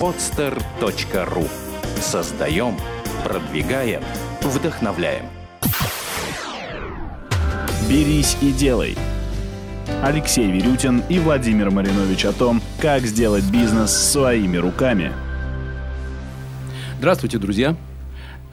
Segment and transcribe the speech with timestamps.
[0.00, 1.48] podster.ru
[2.00, 2.76] Создаем,
[3.24, 4.02] продвигаем,
[4.42, 5.26] вдохновляем.
[7.88, 8.96] «Берись и делай».
[10.02, 15.12] Алексей Верютин и Владимир Маринович о том, как сделать бизнес своими руками.
[16.98, 17.76] Здравствуйте, друзья!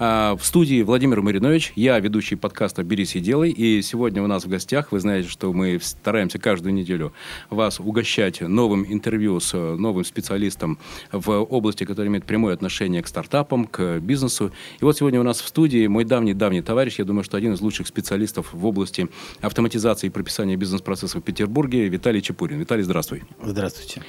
[0.03, 3.51] А, в студии Владимир Маринович, я ведущий подкаста «Берись и делай».
[3.51, 7.13] И сегодня у нас в гостях, вы знаете, что мы стараемся каждую неделю
[7.51, 10.79] вас угощать новым интервью с новым специалистом
[11.11, 14.51] в области, который имеет прямое отношение к стартапам, к бизнесу.
[14.79, 17.61] И вот сегодня у нас в студии мой давний-давний товарищ, я думаю, что один из
[17.61, 19.07] лучших специалистов в области
[19.41, 22.57] автоматизации и прописания бизнес-процессов в Петербурге, Виталий Чепурин.
[22.57, 23.21] Виталий, здравствуй.
[23.43, 24.01] Здравствуйте.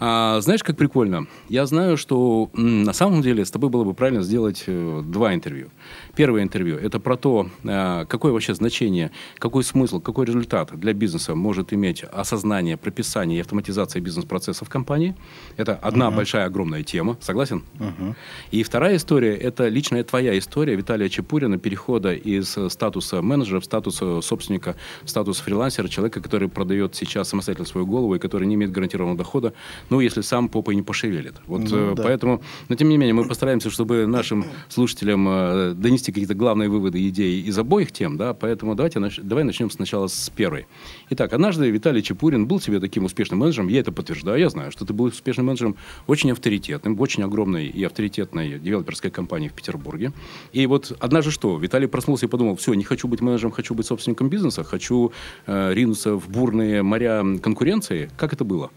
[0.00, 1.26] А, знаешь, как прикольно?
[1.48, 5.70] Я знаю, что на самом деле с тобой было бы правильно сделать э, два интервью.
[6.18, 11.36] Первое интервью– это про то, э, какое вообще значение, какой смысл, какой результат для бизнеса
[11.36, 15.14] может иметь осознание, прописание и автоматизация бизнес-процессов компании.
[15.56, 16.16] Это одна uh-huh.
[16.16, 17.16] большая, огромная тема.
[17.20, 17.62] Согласен?
[17.78, 18.16] Uh-huh.
[18.50, 24.02] И вторая история– это личная твоя история Виталия Чепурина, перехода из статуса менеджера в статус
[24.26, 24.74] собственника,
[25.04, 29.16] в статус фрилансера, человека, который продает сейчас самостоятельно свою голову и который не имеет гарантированного
[29.16, 29.52] дохода
[29.90, 31.34] ну, если сам попой не пошевелит.
[31.46, 32.02] Вот ну, э, да.
[32.02, 35.74] поэтому, но тем не менее, мы постараемся, чтобы нашим слушателям э,
[36.08, 40.30] донести какие-то главные выводы, идеи из обоих тем, да, поэтому давайте, давай начнем сначала с
[40.30, 40.66] первой.
[41.10, 44.84] Итак, однажды Виталий Чепурин был себе таким успешным менеджером, я это подтверждаю, я знаю, что
[44.84, 50.12] ты был успешным менеджером, очень авторитетным, очень огромной и авторитетной девелоперской компании в Петербурге.
[50.52, 53.86] И вот однажды что, Виталий проснулся и подумал, все, не хочу быть менеджером, хочу быть
[53.86, 55.12] собственником бизнеса, хочу
[55.46, 58.10] э, ринуться в бурные моря конкуренции.
[58.16, 58.70] Как это было?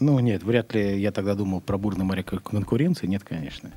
[0.00, 3.06] Ну, нет, вряд ли я тогда думал про бурный море конкуренции.
[3.06, 3.70] Нет, конечно.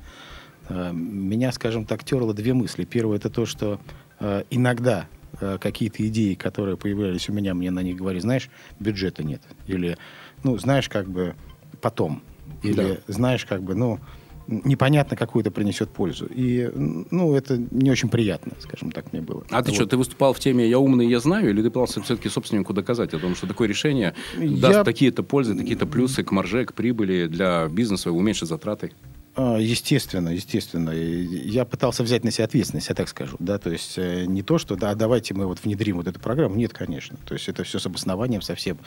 [0.70, 2.84] Э, меня, скажем так, терло две мысли.
[2.84, 3.80] Первое, это то, что
[4.20, 5.08] э, иногда
[5.40, 9.42] э, какие-то идеи, которые появлялись у меня, мне на них говорили, знаешь, бюджета нет.
[9.66, 9.98] Или,
[10.44, 11.34] ну, знаешь, как бы
[11.80, 12.22] потом.
[12.62, 12.74] Или,
[13.06, 13.12] да.
[13.12, 13.98] знаешь, как бы, ну,
[14.46, 16.26] непонятно, какую это принесет пользу.
[16.26, 19.44] И, ну, это не очень приятно, скажем так, мне было.
[19.50, 19.74] А ты вот.
[19.74, 23.12] что, ты выступал в теме «я умный, я знаю», или ты пытался все-таки собственнику доказать
[23.14, 24.60] о том, что такое решение я...
[24.68, 28.92] даст такие-то пользы, такие-то плюсы к марже, к прибыли для бизнеса, уменьшит затраты?
[29.36, 30.90] А, естественно, естественно.
[30.90, 33.36] Я пытался взять на себя ответственность, я так скажу.
[33.38, 33.58] Да?
[33.58, 36.56] То есть э, не то, что да, давайте мы вот внедрим вот эту программу.
[36.56, 37.16] Нет, конечно.
[37.26, 38.78] То есть это все с обоснованием совсем.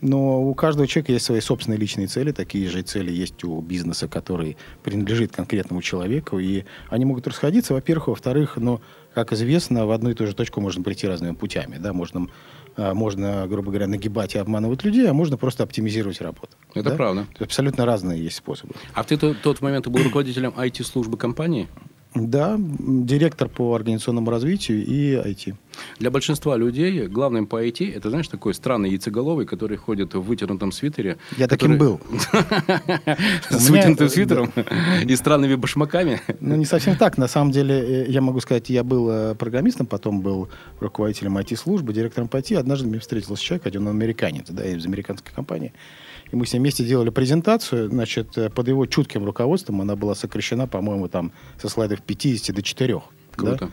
[0.00, 2.32] Но у каждого человека есть свои собственные личные цели.
[2.32, 6.40] Такие же цели есть у бизнеса, который принадлежит конкретному человеку.
[6.40, 8.08] И они могут расходиться, во-первых.
[8.08, 8.80] Во-вторых, но,
[9.14, 11.78] как известно, в одну и ту же точку можно прийти разными путями.
[11.78, 11.92] Да?
[11.92, 12.28] Можно
[12.76, 16.50] можно, грубо говоря, нагибать и обманывать людей, а можно просто оптимизировать работу.
[16.74, 16.96] Это да?
[16.96, 17.26] правда.
[17.38, 18.74] Абсолютно разные есть способы.
[18.94, 21.68] А ты тот, тот момент был руководителем IT-службы компании?
[22.14, 25.54] Да, директор по организационному развитию и IT.
[25.98, 30.70] Для большинства людей главным по IT это, знаешь, такой странный яйцеголовый, который ходит в вытянутом
[30.70, 31.18] свитере.
[31.36, 32.00] Я таким был.
[33.50, 34.52] С вытянутым свитером
[35.04, 36.20] и странными башмаками.
[36.38, 37.18] Ну, не совсем так.
[37.18, 40.48] На самом деле, э, я могу сказать, я был э, программистом, потом был
[40.78, 42.56] руководителем IT-службы, директором по IT.
[42.56, 45.72] Однажды мне встретился человек, один американец, да, из американской компании.
[46.34, 50.16] И мы с ним вместе делали презентацию, значит, э, под его чутким руководством она была
[50.16, 51.30] сокращена, по-моему, там
[51.62, 53.02] со слайдов 50 до 4.
[53.36, 53.56] Круто.
[53.56, 53.70] Да?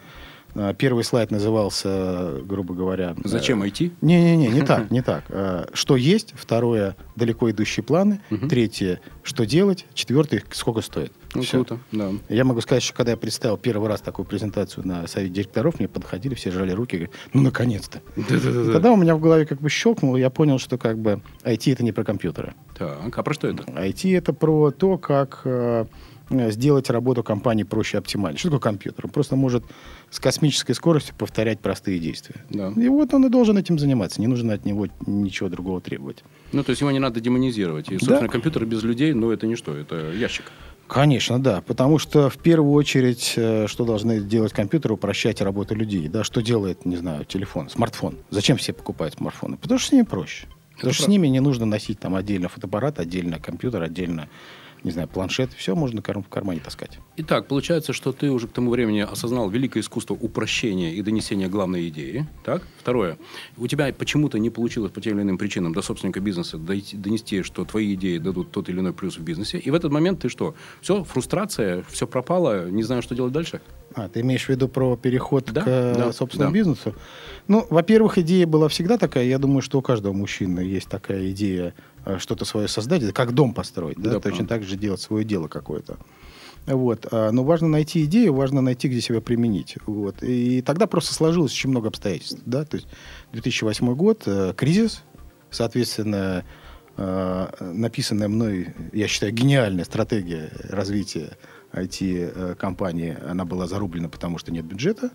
[0.56, 3.16] А, первый слайд назывался, грубо говоря...
[3.24, 3.92] Зачем IT?
[4.02, 5.24] Не-не-не, не так, не так.
[5.30, 6.34] А, что есть?
[6.36, 8.22] Второе, далеко идущие планы.
[8.50, 9.86] Третье, что делать?
[9.94, 11.14] Четвертое, сколько стоит?
[11.34, 11.64] Ну, все.
[11.64, 12.12] круто, да.
[12.28, 15.88] Я могу сказать, что когда я представил первый раз такую презентацию на совете директоров, мне
[15.88, 18.02] подходили, все жали руки, говорят, ну, наконец-то.
[18.16, 18.74] Да-да-да.
[18.74, 21.84] Тогда у меня в голове как бы щелкнуло, я понял, что как бы IT это
[21.84, 22.54] не про компьютеры.
[22.78, 23.64] Так, а про что это?
[23.64, 25.86] IT это про то, как э,
[26.32, 28.40] сделать работу компании проще и оптимальнее.
[28.40, 29.06] Что такое компьютер?
[29.06, 29.64] Он просто может
[30.12, 32.36] с космической скоростью повторять простые действия.
[32.50, 32.72] Да.
[32.76, 34.20] И вот он и должен этим заниматься.
[34.20, 36.24] Не нужно от него ничего другого требовать.
[36.52, 37.90] Ну, то есть его не надо демонизировать.
[37.90, 38.28] И, собственно, да.
[38.28, 40.52] компьютер без людей, ну, это ничто, это ящик.
[40.88, 41.62] Конечно, да.
[41.62, 46.10] Потому что в первую очередь, э, что должны делать компьютеры, упрощать работу людей.
[46.10, 48.18] Да, что делает, не знаю, телефон, смартфон.
[48.30, 49.56] Зачем все покупают смартфоны?
[49.56, 50.48] Потому что с ними проще.
[50.76, 54.28] Потому что с ними не нужно носить там отдельно фотоаппарат, отдельно компьютер, отдельно
[54.84, 57.00] не знаю, планшет, все можно в кармане таскать.
[57.18, 61.88] Итак, получается, что ты уже к тому времени осознал великое искусство упрощения и донесения главной
[61.90, 62.28] идеи.
[62.44, 62.64] Так?
[62.80, 63.18] Второе.
[63.58, 67.66] У тебя почему-то не получилось по тем или иным причинам до собственника бизнеса донести, что
[67.66, 69.58] твои идеи дадут тот или иной плюс в бизнесе.
[69.60, 70.56] И в этот момент ты что?
[70.82, 73.62] Все, фрустрация, все пропало, не знаю, что делать дальше?
[73.96, 76.58] А, ты имеешь в виду про переход да, к да, собственному да.
[76.58, 76.96] бизнесу?
[77.48, 79.26] Ну, во-первых, идея была всегда такая.
[79.26, 81.74] Я думаю, что у каждого мужчины есть такая идея
[82.04, 85.48] Э, что-то свое создать, как дом построить, да, да точно так же делать свое дело
[85.48, 85.98] какое-то.
[86.66, 87.08] Вот.
[87.12, 89.78] А, но важно найти идею, важно найти, где себя применить.
[89.86, 90.24] Вот.
[90.24, 92.40] И тогда просто сложилось очень много обстоятельств.
[92.46, 92.66] Да?
[92.66, 92.88] То есть
[93.34, 95.04] 2008 год, э, кризис,
[95.52, 96.44] соответственно,
[96.98, 101.38] э, написанная мной, я считаю, гениальная стратегия развития
[101.74, 105.12] IT-компании, она была зарублена, потому что нет бюджета.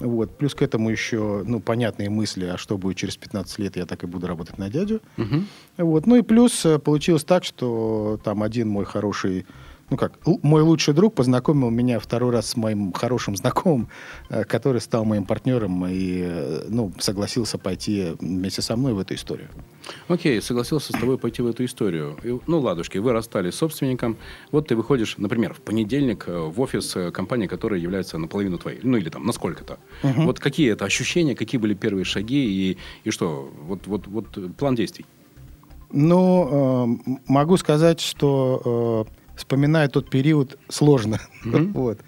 [0.00, 0.36] Вот.
[0.38, 4.02] Плюс к этому еще ну, понятные мысли, а что будет через 15 лет, я так
[4.02, 5.00] и буду работать на дядю.
[5.18, 5.46] Мгм.
[5.76, 6.06] Вот.
[6.06, 9.46] Ну и плюс э, получилось так, что там один мой хороший,
[9.90, 13.88] ну как, мой лучший друг познакомил меня второй раз с моим хорошим знакомым,
[14.28, 19.14] э, который стал моим партнером и э, ну, согласился пойти вместе со мной в эту
[19.14, 19.48] историю.
[20.08, 22.16] Окей, согласился с тобой пойти в эту историю.
[22.22, 24.16] И, ну, ладушки, вы расстались с собственником.
[24.52, 28.80] Вот ты выходишь, например, в понедельник э, в офис компании, которая является наполовину твоей.
[28.82, 29.78] Ну, или там, насколько-то.
[30.02, 33.50] Вот какие это ощущения, какие были первые шаги и, и что?
[33.66, 35.06] Вот, вот, вот план действий.
[35.92, 41.18] Ну, э, могу сказать, что э, вспоминая тот период, сложно.
[41.44, 41.98] вот.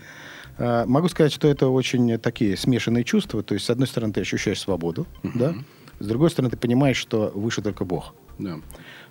[0.58, 3.42] Э, могу сказать, что это очень такие смешанные чувства.
[3.42, 5.54] То есть, с одной стороны, ты ощущаешь свободу, да?
[5.98, 8.14] С другой стороны, ты понимаешь, что выше только Бог.
[8.38, 8.58] Да.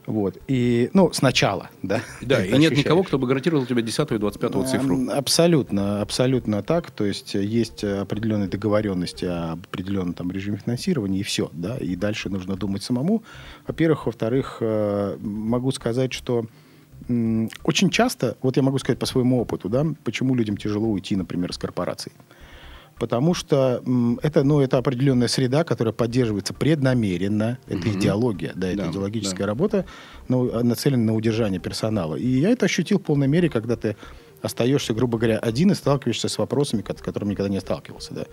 [0.08, 0.38] Вот.
[0.48, 2.02] И, ну, сначала, да.
[2.22, 2.86] Да, и Это нет ощущаешь.
[2.86, 5.10] никого, кто бы гарантировал тебе 10 и 25 цифру.
[5.10, 6.92] Абсолютно, абсолютно так.
[6.92, 11.78] То есть есть определенные договоренности об определенном там режиме финансирования, и все, да.
[11.78, 13.24] И дальше нужно думать самому.
[13.68, 14.06] Во-первых.
[14.06, 16.46] Во-вторых, э, могу сказать, что
[17.64, 21.52] очень часто, вот я могу сказать по своему опыту, да, почему людям тяжело уйти, например,
[21.52, 22.12] из корпораций.
[22.98, 23.82] Потому что
[24.22, 27.58] это, ну, это определенная среда, которая поддерживается преднамеренно.
[27.68, 29.48] Это идеология, да, это Да, идеологическая да.
[29.48, 29.86] работа,
[30.28, 32.16] ну, нацелена на удержание персонала.
[32.16, 33.96] И я это ощутил в полной мере, когда ты
[34.44, 38.14] остаешься, грубо говоря, один и сталкиваешься с вопросами, с которыми никогда не сталкивался.
[38.14, 38.26] Да.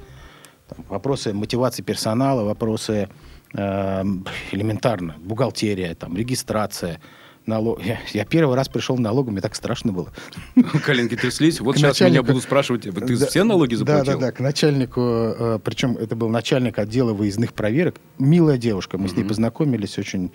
[0.69, 3.09] Там вопросы мотивации персонала, вопросы
[3.55, 7.01] эм, элементарно, бухгалтерия, там, регистрация,
[7.49, 7.85] налог.
[7.85, 10.13] Я, я первый раз пришел в налогу, мне так страшно было.
[10.85, 11.61] Коленки тряслись.
[11.61, 14.05] Вот К сейчас меня начальнику- будут спрашивать, ты Да, все налоги заплатил?
[14.05, 18.99] Да, да, да, к начальнику, э, причем это был начальник отдела выездных проверок, милая девушка,
[18.99, 20.31] мы с ней познакомились, очень,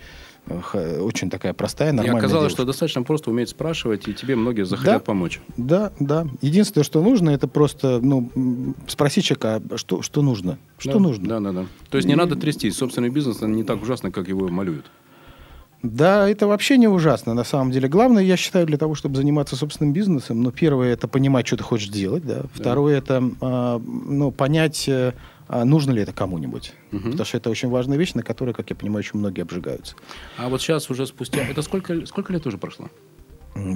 [0.48, 2.56] э, очень такая простая, И нормальная оказалось, девушка.
[2.62, 4.98] что достаточно просто уметь спрашивать, и тебе многие захотят Да.
[5.00, 5.40] помочь.
[5.56, 6.26] Да, да.
[6.42, 10.58] Единственное, что нужно, это просто, ну, спросить человека, а что, что нужно?
[10.78, 11.28] Что Да, нужно?
[11.28, 11.66] Да, да, да.
[11.90, 12.76] То есть не надо трястись.
[12.76, 14.86] Собственный бизнес не так ужасно, как его малюют.
[15.84, 17.88] Да, это вообще не ужасно, на самом деле.
[17.88, 21.62] Главное, я считаю, для того, чтобы заниматься собственным бизнесом, ну, первое, это понимать, что ты
[21.62, 22.44] хочешь делать, да.
[22.54, 25.12] Второе, это, а, ну, понять, э,
[25.46, 26.72] а нужно ли это кому-нибудь.
[26.90, 29.94] Потому что это очень важная вещь, на которой, как я понимаю, очень многие обжигаются.
[30.38, 31.42] А вот сейчас уже спустя...
[31.42, 32.88] Это сколько, сколько лет уже прошло?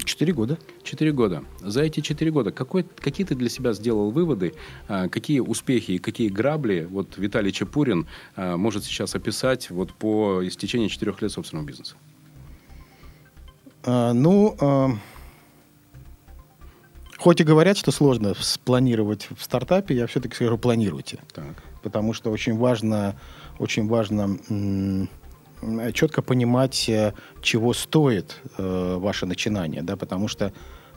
[0.04, 0.58] Четыре года.
[0.82, 1.44] Четыре года.
[1.60, 4.54] За эти четыре года какой, какие ты для себя сделал выводы,
[4.88, 10.46] а, какие успехи и какие грабли вот Виталий Чепурин а, может сейчас описать вот по
[10.46, 11.94] истечении четырех лет собственного бизнеса?
[13.84, 14.90] А, ну, а,
[17.16, 21.20] хоть и говорят, что сложно спланировать в стартапе, я все-таки скажу, планируйте.
[21.32, 21.62] Так.
[21.82, 23.16] потому что очень важно,
[23.58, 24.38] очень важно
[25.92, 27.12] четко понимать, э,
[27.42, 30.52] чего стоит э, ваше начинание, да, потому что,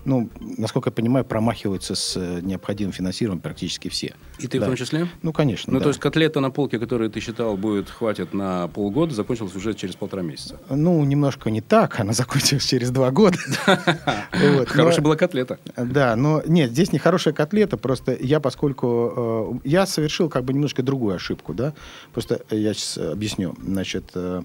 [0.06, 4.16] ну, насколько я понимаю, промахиваются с э, необходимым финансированием практически все.
[4.40, 4.66] И ты Да.
[4.66, 5.08] в том числе?
[5.22, 5.72] Ну, конечно.
[5.72, 5.84] Ну, да.
[5.84, 9.96] то есть котлета на полке, которую ты считал будет хватит на полгода, закончилась уже через
[9.96, 10.60] полтора месяца.
[10.70, 13.38] Ну, немножко не так, она закончилась через два года.
[14.68, 15.60] Хорошая была котлета.
[15.76, 20.54] Да, но нет, здесь не хорошая котлета, просто я, поскольку э, я совершил как бы
[20.54, 21.74] немножко другую ошибку, да,
[22.14, 24.42] просто я сейчас объясню, значит, э,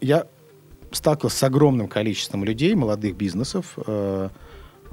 [0.00, 0.26] я
[0.92, 4.28] сталкивался с огромным количеством людей, молодых бизнесов, э,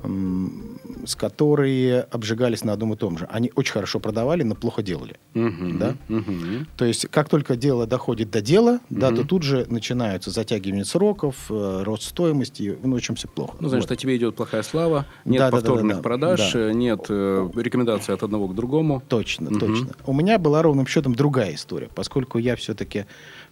[0.03, 3.27] м, с которые обжигались на одном и том же.
[3.31, 5.15] Они очень хорошо продавали, но плохо делали.
[5.33, 5.95] Мгм, Да?
[6.07, 6.67] мгм.
[6.77, 11.47] То есть, как только дело доходит до дела, да, то тут же начинаются затягивание сроков,
[11.49, 13.55] э, рост стоимости, ну, в общем, все плохо.
[13.59, 13.97] Ну, значит, Вот.
[13.97, 16.03] о тебе идет плохая слава, нет Да, да, да, повторных да, да.
[16.03, 16.59] продаж, Да.
[16.59, 19.01] э, нет э, рекомендаций от одного к другому.
[19.09, 19.59] Точно, Мгм.
[19.59, 19.87] точно.
[20.05, 23.05] У меня была ровным счетом другая история, поскольку я все-таки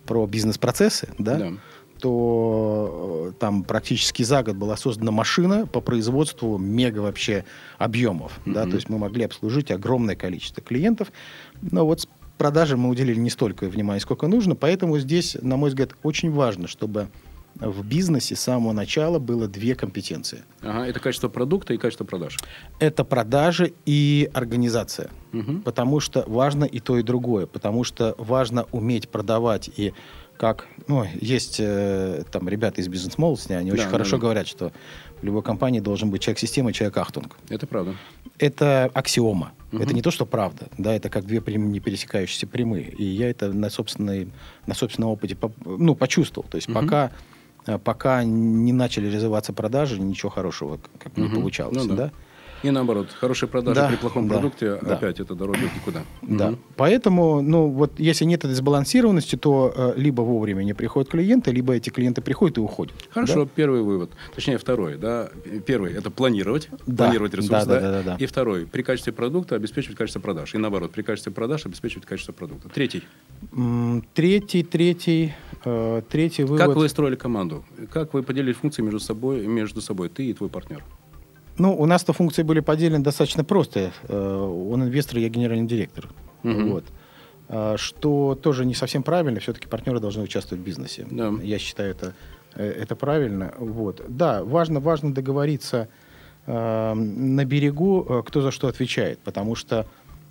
[0.05, 1.51] про бизнес-процессы, да, Да.
[1.99, 7.45] То э, там практически за год была создана машина по производству мега вообще
[7.77, 8.69] объемов, да, Мгм.
[8.71, 11.11] то есть мы могли обслужить огромное количество клиентов,
[11.61, 15.69] но вот с продажам мы уделили не столько внимания, сколько нужно, поэтому здесь, на мой
[15.69, 17.07] взгляд, очень важно, чтобы
[17.55, 20.43] в бизнесе с самого начала было две компетенции.
[20.61, 22.37] Ага, это качество продукта и качество продаж.
[22.79, 25.09] Это продажи и организация.
[25.31, 25.61] Мгм.
[25.61, 27.45] Потому что важно и то, и другое.
[27.45, 29.93] Потому что важно уметь продавать и
[30.37, 34.21] как, ну, есть э, там ребята из бизнес-молодости, они Да, очень да, хорошо да.
[34.21, 34.71] говорят, что
[35.21, 37.35] в любой компании должен быть человек-система и человек-ахтунг.
[37.49, 37.95] Это правда.
[38.37, 39.53] Это аксиома.
[39.71, 39.81] Мгм.
[39.83, 40.67] Это не то, что правда.
[40.77, 42.89] Да, это как две прям- не пересекающиеся прямые.
[42.89, 44.29] И я это на, собственной,
[44.67, 46.47] на собственном опыте поп- ну, почувствовал.
[46.49, 46.81] То есть Мгм.
[46.81, 47.11] пока,
[47.65, 51.77] э, пока не начали развиваться продажи, ничего хорошего как бы не получалось.
[51.77, 51.95] Ну да.
[51.95, 52.11] да?
[52.63, 54.95] И наоборот, хорошие продажи Да, при плохом да, продукте, да.
[54.95, 56.01] опять это дорога никуда.
[56.21, 56.47] Да.
[56.51, 56.59] Мгм.
[56.77, 61.73] Поэтому, ну, вот если нет этой сбалансированности, то э, либо вовремя не приходят клиенты, либо
[61.73, 62.95] эти клиенты приходят и уходят.
[63.11, 63.49] Хорошо, Да?
[63.53, 64.11] первый вывод.
[64.33, 64.97] Точнее, второй.
[64.97, 65.29] Да?
[65.65, 67.49] Первый– это планировать, Да, планировать ресурс.
[67.49, 68.15] да, да, да, да, да.
[68.19, 70.55] И второй– при качестве продукта обеспечивать качество продаж.
[70.55, 72.69] И наоборот, при качестве продаж обеспечивать качество продукта.
[72.69, 73.03] Третий.
[74.13, 75.33] Третий, третий,
[75.65, 76.59] э, третий вывод.
[76.59, 77.63] Как вы строили команду?
[77.91, 80.83] Как вы поделили функции между собой, между собой, ты и твой партнер?
[81.57, 83.91] Ну, у нас-то функции были поделены достаточно просто.
[84.07, 86.09] Э, Он инвестор, я генеральный директор.
[86.43, 86.71] Мгм.
[86.71, 86.85] Вот.
[87.47, 89.39] А, Что тоже не совсем правильно.
[89.39, 91.07] Все-таки партнеры должны участвовать в бизнесе.
[91.09, 91.33] Да.
[91.41, 92.13] Я считаю это,
[92.55, 93.53] э, это правильно.
[93.57, 94.01] Вот.
[94.07, 95.87] Да, важно, важно договориться
[96.47, 99.19] э, на берегу, э, кто за что отвечает.
[99.19, 99.85] Потому что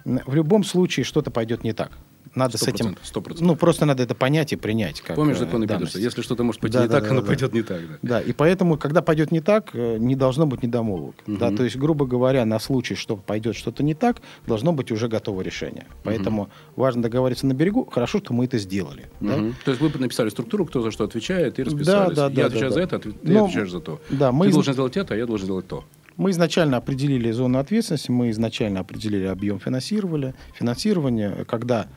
[0.04, 1.93] в любом случае что-то пойдет не так.
[2.34, 2.76] Надо Сто с этим...
[2.86, 3.46] процентов, сто процентов.
[3.48, 5.00] Ну, просто надо это понять и принять.
[5.00, 5.92] Как, Помнишь э, законы данность.
[5.92, 6.04] Питерса?
[6.04, 7.26] Если что-то может пойти Да, не да, так, да, оно да.
[7.26, 7.80] пойдет не так.
[7.88, 7.98] Да.
[8.02, 11.14] Да, и поэтому, когда пойдет не так, э, не должно быть недомолвок.
[11.26, 15.08] Да, то есть, грубо говоря, на случай, что пойдет что-то не так, должно быть уже
[15.08, 15.86] готово решение.
[16.02, 17.84] Поэтому важно договориться на берегу.
[17.90, 19.06] Хорошо, что мы это сделали.
[19.20, 19.36] да.
[19.36, 19.54] Мгм.
[19.64, 22.16] То есть вы написали структуру, кто за что отвечает, и расписались.
[22.16, 22.82] да, я да, отвечаю да, за да.
[22.82, 24.00] это, отв- ты Ну, отвечаешь за то.
[24.10, 25.84] да, мы ты из- должен сделать это, а я должен сделать то.
[26.16, 30.34] Мы изначально определили зону ответственности, мы изначально определили объем финансирования.
[30.54, 31.44] финансирования.
[31.48, 31.88] Когда а,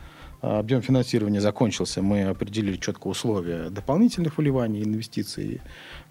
[0.41, 5.61] объем финансирования закончился, мы определили четко условия дополнительных вливаний, инвестиций.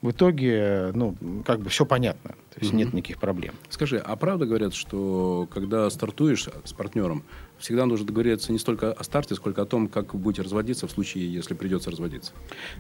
[0.02, 2.35] В итоге, ну, как бы все понятно.
[2.54, 3.54] То есть нет никаких проблем.
[3.68, 7.23] Скажи, а правда говорят, что когда стартуешь с партнером,
[7.59, 10.90] всегда нужно договориться не столько о старте, сколько о том, как вы будете разводиться в
[10.90, 12.33] случае, если придется разводиться?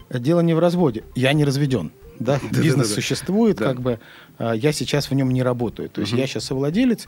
[0.08, 1.04] Дело не в разводе.
[1.14, 1.92] Я не разведен.
[2.18, 2.40] Да?
[2.50, 4.00] Бизнес существует, как бы
[4.38, 5.90] а, я сейчас в нем не работаю.
[5.90, 7.06] То есть я сейчас совладелец.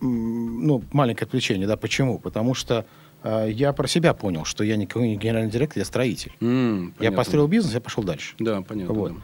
[0.00, 2.18] Ну, маленькое отвлечение, да, почему?
[2.18, 2.84] Потому что
[3.22, 6.32] а, я про себя понял, что я никакой не генеральный директор, я строитель.
[6.40, 8.34] М, Я построил бизнес, я пошел дальше.
[8.38, 8.94] Да, понятно.
[8.94, 9.12] Вот.
[9.12, 9.18] да.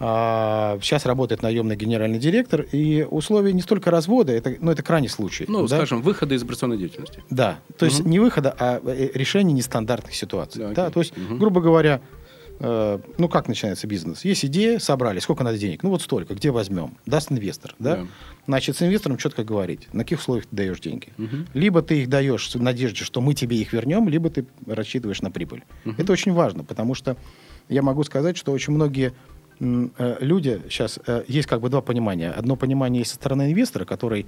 [0.00, 5.08] А, сейчас работает наемный генеральный директор, и условия не столько развода, это, ну, это крайний
[5.08, 5.44] случай.
[5.48, 5.76] Ну, да?
[5.76, 7.22] скажем, выхода из операционной деятельности.
[7.30, 10.60] Да, то есть не выхода, а э, решение нестандартных ситуаций.
[10.60, 10.94] Да, Да, окей.
[10.94, 11.38] то есть, Мгм.
[11.38, 12.00] грубо говоря,
[12.60, 14.24] э, ну как начинается бизнес?
[14.24, 15.82] Есть идея, собрали, сколько надо денег?
[15.82, 16.96] Ну вот столько, где возьмем?
[17.06, 17.96] Даст инвестор, да?
[17.96, 18.06] Да.
[18.46, 21.08] Значит, с инвестором четко говорить, на каких условиях ты даешь деньги.
[21.16, 21.46] Мгм.
[21.54, 25.30] Либо ты их даешь в надежде, что мы тебе их вернем, либо ты рассчитываешь на
[25.30, 25.64] прибыль.
[25.98, 27.16] Это очень важно, потому что
[27.68, 29.12] я могу сказать, что очень многие
[29.60, 32.30] э, люди сейчас э, есть как бы два понимания.
[32.30, 34.26] Одно понимание есть со стороны инвестора, который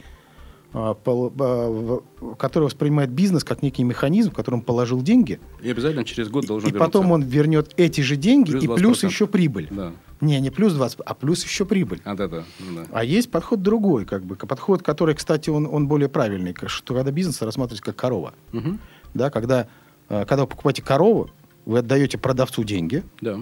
[0.72, 6.68] который воспринимает бизнес как некий механизм, в котором положил деньги, И обязательно через год должен
[6.68, 9.06] и потом он вернет эти же деньги Плюс и плюс 20%.
[9.06, 9.68] еще прибыль.
[9.70, 9.92] Да.
[10.20, 12.00] Не, не плюс 20, а плюс еще прибыль.
[12.04, 12.44] А, да, да.
[12.74, 12.86] да.
[12.90, 17.10] А есть подход другой, как бы, подход, который, кстати, он, он более правильный, что когда
[17.10, 18.34] бизнес рассматривается как корова.
[18.52, 18.78] Мгм.
[19.14, 19.68] Да, когда,
[20.08, 21.30] э, когда вы покупаете корову,
[21.64, 23.40] вы отдаете продавцу деньги, Да.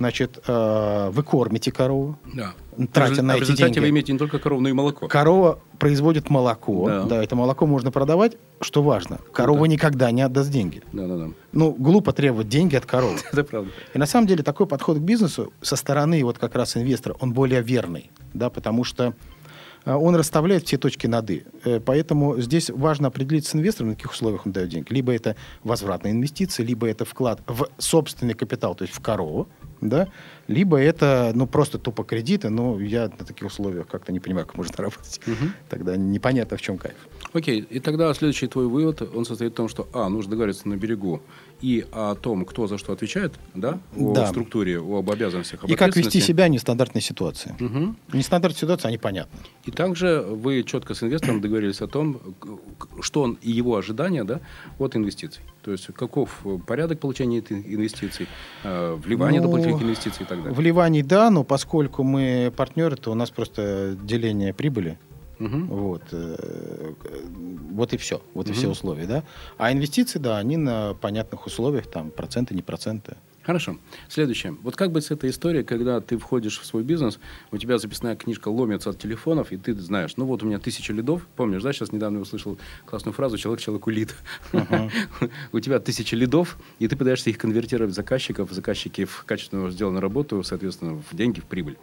[0.00, 2.54] Значит, э, вы кормите корову, Да.
[2.92, 3.78] Тратя на а эти результате деньги.
[3.80, 5.06] вы имеете не только корову, но и молоко.
[5.08, 7.02] Корова производит молоко, Да.
[7.04, 7.22] да.
[7.22, 9.18] это молоко можно продавать, что важно.
[9.32, 10.82] Корова никогда не отдаст деньги.
[10.92, 11.28] Да, да, да.
[11.52, 13.18] Ну, глупо требовать деньги от коровы.
[13.32, 13.70] Это правда.
[13.94, 17.32] И на самом деле такой подход к бизнесу со стороны вот как раз инвестора, он
[17.34, 19.12] более верный, да, потому что
[19.84, 21.44] он расставляет все точки над «и».
[21.64, 24.92] Э, Поэтому здесь важно определиться с инвестором, на каких условиях он дает деньги.
[24.92, 29.48] Либо это возвратные инвестиции, либо это вклад в собственный капитал, то есть в корову,
[29.80, 30.08] да,
[30.46, 34.56] либо это, ну, просто тупо кредиты, но я на таких условиях как-то не понимаю, как
[34.56, 35.20] можно работать.
[35.68, 36.96] Тогда непонятно, в чем кайф.
[37.32, 40.74] Окей, и тогда следующий твой вывод, он состоит в том, что, а, нужно договориться на
[40.76, 41.20] берегу
[41.60, 44.26] и о том, кто за что отвечает, да, о Да.
[44.26, 47.54] структуре, об обязанностях, об И как вести себя в нестандартной ситуации.
[47.60, 47.96] Мгм.
[48.12, 49.38] Нестандартные ситуации, они понятны.
[49.64, 52.20] И также вы четко с инвестором договорились о том,
[53.00, 54.40] что он и его ожидания да,
[54.78, 55.42] от инвестиций.
[55.62, 58.26] То есть каков порядок получения инвестиций,
[58.64, 60.52] э, вливание Ну, дополнительных инвестиций и так далее.
[60.54, 64.98] Вливаний, да, но поскольку мы партнеры, то у нас просто деление прибыли.
[65.40, 65.66] Мгм.
[65.68, 66.94] Вот, э,
[67.72, 68.20] вот и все.
[68.34, 69.24] Вот и все условия, да.
[69.56, 73.16] А инвестиции, да, они на понятных условиях, там, проценты, не проценты.
[73.50, 73.78] Хорошо.
[74.08, 74.56] Следующее.
[74.62, 77.18] Вот как быть с этой историей, когда ты входишь в свой бизнес,
[77.50, 80.92] у тебя записная книжка ломится от телефонов, и ты знаешь, ну вот у меня тысяча
[80.92, 84.14] лидов, помнишь, да, сейчас недавно услышал классную фразу «человек человеку лид».
[85.52, 90.00] У тебя тысяча лидов, и ты пытаешься их конвертировать в заказчиков, заказчики в качественно сделанную
[90.00, 91.76] работу, соответственно, в деньги, в прибыль.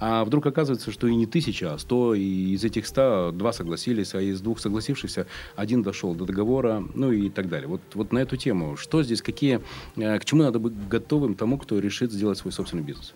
[0.00, 4.14] А вдруг оказывается, что и не тысяча, а сто, и из этих ста два согласились,
[4.14, 5.26] а из двух согласившихся
[5.56, 7.68] один дошел до договора, ну и так далее.
[7.68, 9.62] Вот, вот на эту тему, что здесь, какие,
[9.96, 13.14] э, к чему надо быть готовым тому, кто решит сделать свой собственный бизнес?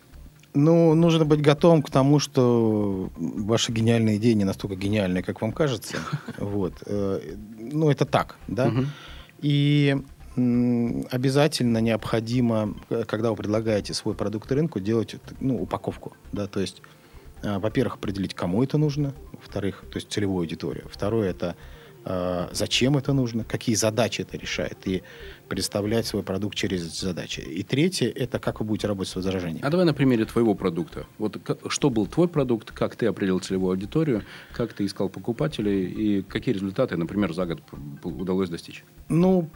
[0.54, 5.52] Ну, нужно быть готовым к тому, что ваши гениальные идеи не настолько гениальные, как вам
[5.52, 5.96] кажется.
[6.38, 6.74] Вот.
[6.86, 7.20] Э,
[7.58, 8.72] Ну, это так, да.
[9.40, 9.96] И
[10.36, 16.12] обязательно необходимо, э, когда вы предлагаете свой продукт рынку, делать ну, упаковку.
[16.32, 16.46] Да?
[16.46, 16.80] То есть
[17.42, 20.86] а, во-первых, определить, кому это нужно, во-вторых, то есть целевую аудиторию.
[20.90, 21.56] Второе это
[22.52, 25.02] зачем это нужно, какие задачи это решает, и
[25.48, 27.40] представлять свой продукт через эти задачи.
[27.40, 29.60] И третье, это как вы будете работать с возражениями.
[29.62, 31.06] А давай на примере твоего продукта.
[31.18, 35.86] Вот как, что был твой продукт, как ты определил целевую аудиторию, как ты искал покупателей,
[35.86, 37.60] и какие результаты, например, за год
[38.02, 38.84] удалось достичь?
[39.08, 39.48] Ну,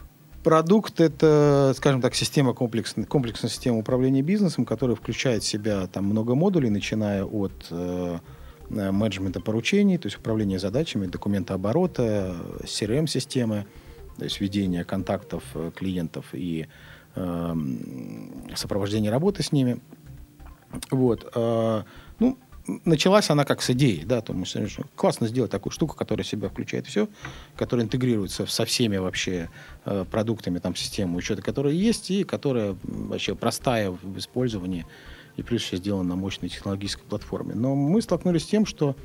[0.43, 6.03] Продукт– это, скажем так, система комплексная, комплексная система управления бизнесом, которая включает в себя там,
[6.03, 8.19] много модулей, начиная от Э,
[8.69, 13.65] менеджмента поручений, то есть управления задачами, документооборота, CRM-системы,
[14.17, 16.67] то есть ведение контактов э, клиентов и
[17.15, 17.55] э,
[18.55, 19.79] сопровождение работы с ними.
[20.91, 21.31] Вот.
[21.35, 21.83] Э,
[22.19, 22.37] ну,
[22.85, 24.45] началась она как с идеи, да, то мы
[24.95, 27.07] классно сделать такую штуку, которая себя включает все,
[27.55, 29.49] которая интегрируется со всеми вообще
[29.85, 34.85] э, продуктами там системы учета, которые есть, и которая вообще простая в использовании,
[35.37, 37.55] и прежде всего сделано на мощной технологической платформе.
[37.55, 38.95] Но мы столкнулись с тем, что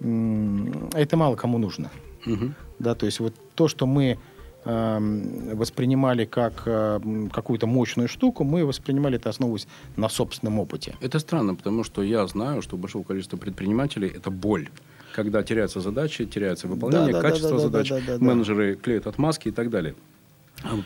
[0.00, 1.90] это мало кому нужно.
[2.26, 2.52] Угу.
[2.78, 4.18] Да, то есть вот то, что мы
[4.64, 10.96] э, воспринимали как э, какую-то мощную штуку, мы воспринимали это основываясь на собственном опыте.
[11.00, 14.68] Это странно, потому что я знаю, что у большого количества предпринимателей это боль
[15.12, 18.76] когда теряются задачи, теряется выполнение, да, да, качество да, да, задач, да, да, да, менеджеры
[18.76, 19.94] клеят отмазки и так далее.
[20.62, 20.78] А,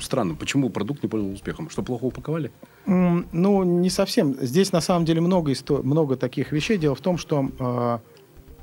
[0.00, 1.70] странно, почему продукт не пользовался успехом?
[1.70, 2.50] Что плохо упаковали?
[2.86, 4.34] Mm, ну, не совсем.
[4.40, 6.76] Здесь на самом деле много, исто- много таких вещей.
[6.78, 8.00] Дело в том, что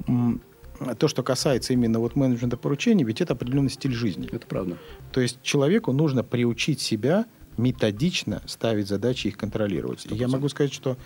[0.07, 4.29] э, то, что касается именно вот менеджмента поручений, ведь это определенный стиль жизни.
[4.31, 4.77] Это правда.
[5.11, 7.25] То есть человеку нужно приучить себя
[7.57, 10.05] методично ставить задачи и их контролировать.
[10.05, 10.15] 100%.
[10.15, 10.97] Я могу сказать, что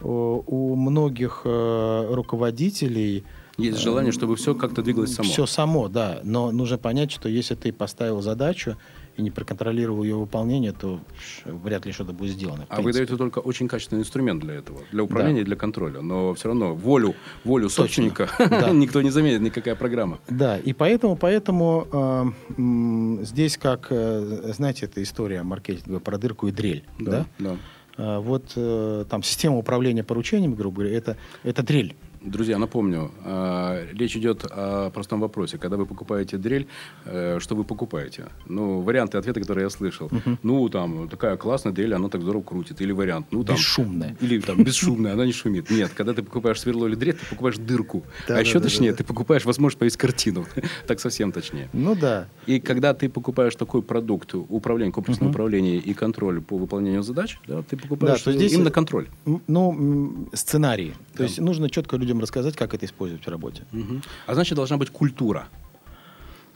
[0.00, 3.24] у многих э, руководителей
[3.56, 5.28] есть желание, чтобы все как-то двигалось само.
[5.28, 6.20] Все само, да.
[6.24, 8.76] Но нужно понять, что если ты поставил задачу,
[9.16, 11.00] и не проконтролировал ее выполнение, то
[11.44, 12.66] вряд ли что-то будет сделано.
[12.68, 15.42] А вы даете только очень качественный инструмент для этого, для управления да.
[15.42, 16.00] и для контроля.
[16.00, 17.84] Но все равно волю, волю Точно.
[17.84, 18.70] собственника да.
[18.72, 20.18] никто не заметит, никакая программа.
[20.28, 26.52] Да, и поэтому, поэтому э, здесь как, э, знаете, эта история маркетинга про дырку и
[26.52, 26.84] дрель.
[26.98, 27.50] Да, да.
[27.50, 27.56] да.
[27.96, 31.94] Э, вот э, там система управления поручениями, грубо говоря, это, это дрель.
[32.24, 35.58] Друзья, напомню, э, речь идет о простом вопросе.
[35.58, 36.66] Когда вы покупаете дрель,
[37.04, 38.28] э, что вы покупаете?
[38.46, 40.06] Ну, варианты ответа, которые я слышал.
[40.06, 40.38] Угу.
[40.42, 42.80] Ну, там, такая классная дрель, она так здорово крутит.
[42.80, 43.26] Или вариант.
[43.30, 44.16] Ну, там, бесшумная.
[44.22, 45.70] Или там, бесшумная, она не шумит.
[45.70, 48.04] Нет, когда ты покупаешь сверло или дрель, ты покупаешь дырку.
[48.26, 50.46] Да, а еще да, точнее, ты покупаешь возможность повесить картину.
[50.86, 51.68] так совсем точнее.
[51.74, 52.28] Ну, да.
[52.46, 55.34] И когда ты покупаешь такой продукт, управление, комплексное угу.
[55.34, 59.08] управление и контроль по выполнению задач, да, ты покупаешь да, то здесь, именно контроль.
[59.46, 60.94] Ну, сценарии.
[61.14, 63.64] То есть нужно четко людям рассказать, как это использовать в работе.
[63.72, 64.02] Угу.
[64.26, 65.48] А значит, должна быть культура.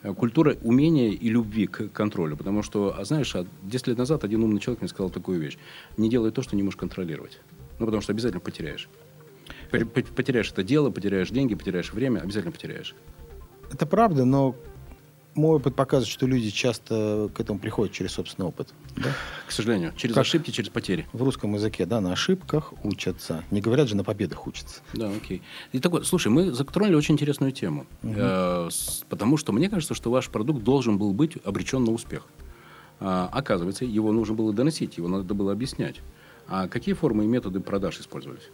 [0.03, 2.37] Э, культура умения и любви к контролю.
[2.37, 5.59] Потому что, а знаешь, 10 лет назад один умный человек мне сказал такую вещь.
[5.97, 7.40] Не делай то, что не можешь контролировать.
[7.79, 8.88] Ну, потому что обязательно потеряешь.
[9.71, 12.94] Потеряешь это дело, потеряешь деньги, потеряешь время, обязательно потеряешь.
[13.71, 14.57] Это правда, но
[15.35, 18.75] мой опыт показывает, что люди часто к этому приходят через собственный опыт.
[18.97, 19.11] Да?
[19.47, 21.07] К сожалению, через как ошибки, через потери.
[21.12, 23.45] В русском языке, да, на ошибках учатся.
[23.51, 24.81] Не говорят же, на победах учатся.
[24.95, 25.43] Да, окей.
[25.73, 27.87] И такой, слушай, мы затронули очень интересную тему.
[28.03, 28.14] Угу.
[28.17, 32.27] Э, с, потому что мне кажется, что ваш продукт должен был быть обречен на успех.
[33.01, 35.97] А, оказывается, его нужно было доносить, его надо было объяснять.
[36.49, 38.51] А какие формы и методы продаж использовались?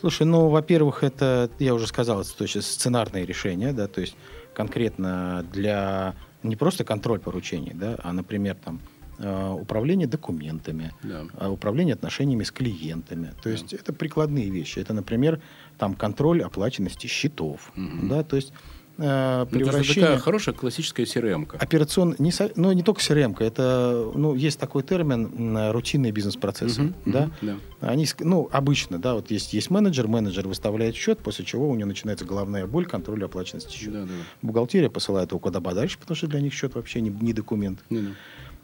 [0.00, 4.16] Слушай, ну, во-первых, это, я уже сказал, это то есть сценарные решения, да, то есть
[4.54, 8.80] конкретно для не просто контроль поручений, да, а, например, там,
[9.18, 11.24] э, управление документами, да.
[11.38, 13.32] Э, управление отношениями с клиентами.
[13.42, 13.50] То да.
[13.50, 14.80] есть это прикладные вещи.
[14.80, 15.40] Это, например,
[15.78, 17.72] там контроль оплаченности счетов.
[17.76, 18.08] Угу.
[18.08, 18.52] Да, то есть
[18.98, 19.84] э, превращение...
[19.86, 21.56] Ну, это такая хорошая классическая crm -ка.
[21.58, 22.16] Операцион...
[22.18, 22.50] Не, со...
[22.56, 26.82] ну, не только crm это, ну, есть такой термин рутинные бизнес-процессы.
[26.82, 27.22] Угу, да?
[27.24, 27.56] Угу, да.
[27.80, 31.88] Они, ну, обычно, да, вот есть, есть менеджер, менеджер выставляет счет, после чего у него
[31.88, 34.02] начинается главная боль контроля оплаченности счета.
[34.02, 34.12] Да, да.
[34.42, 37.80] Бухгалтерия посылает его куда подальше, потому что для них счет вообще не, не документ.
[37.90, 38.08] Да, да.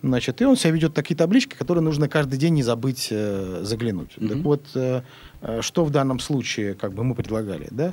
[0.02, 4.16] Значит, и он себя ведет такие таблички, которые нужно каждый день не забыть э, заглянуть.
[4.16, 4.28] Угу.
[4.28, 5.02] Так вот, э,
[5.40, 7.92] э, что в данном случае как бы мы предлагали, да?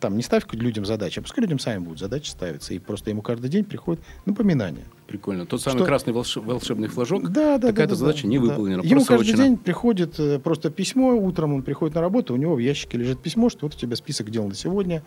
[0.00, 2.74] Там не ставь людям задачи, а пускай людям сами будут задачи ставиться.
[2.74, 4.84] И просто ему каждый день приходит напоминание.
[5.06, 5.46] Прикольно.
[5.46, 5.86] Тот самый что...
[5.86, 8.88] красный волшебный флажок, да, да, какая-то да, задача да, не выполнена, да.
[8.88, 12.58] Ему каждый день приходит э, просто письмо, утром он приходит на работу, у него в
[12.58, 15.02] ящике лежит письмо, что вот у тебя список дел на сегодня,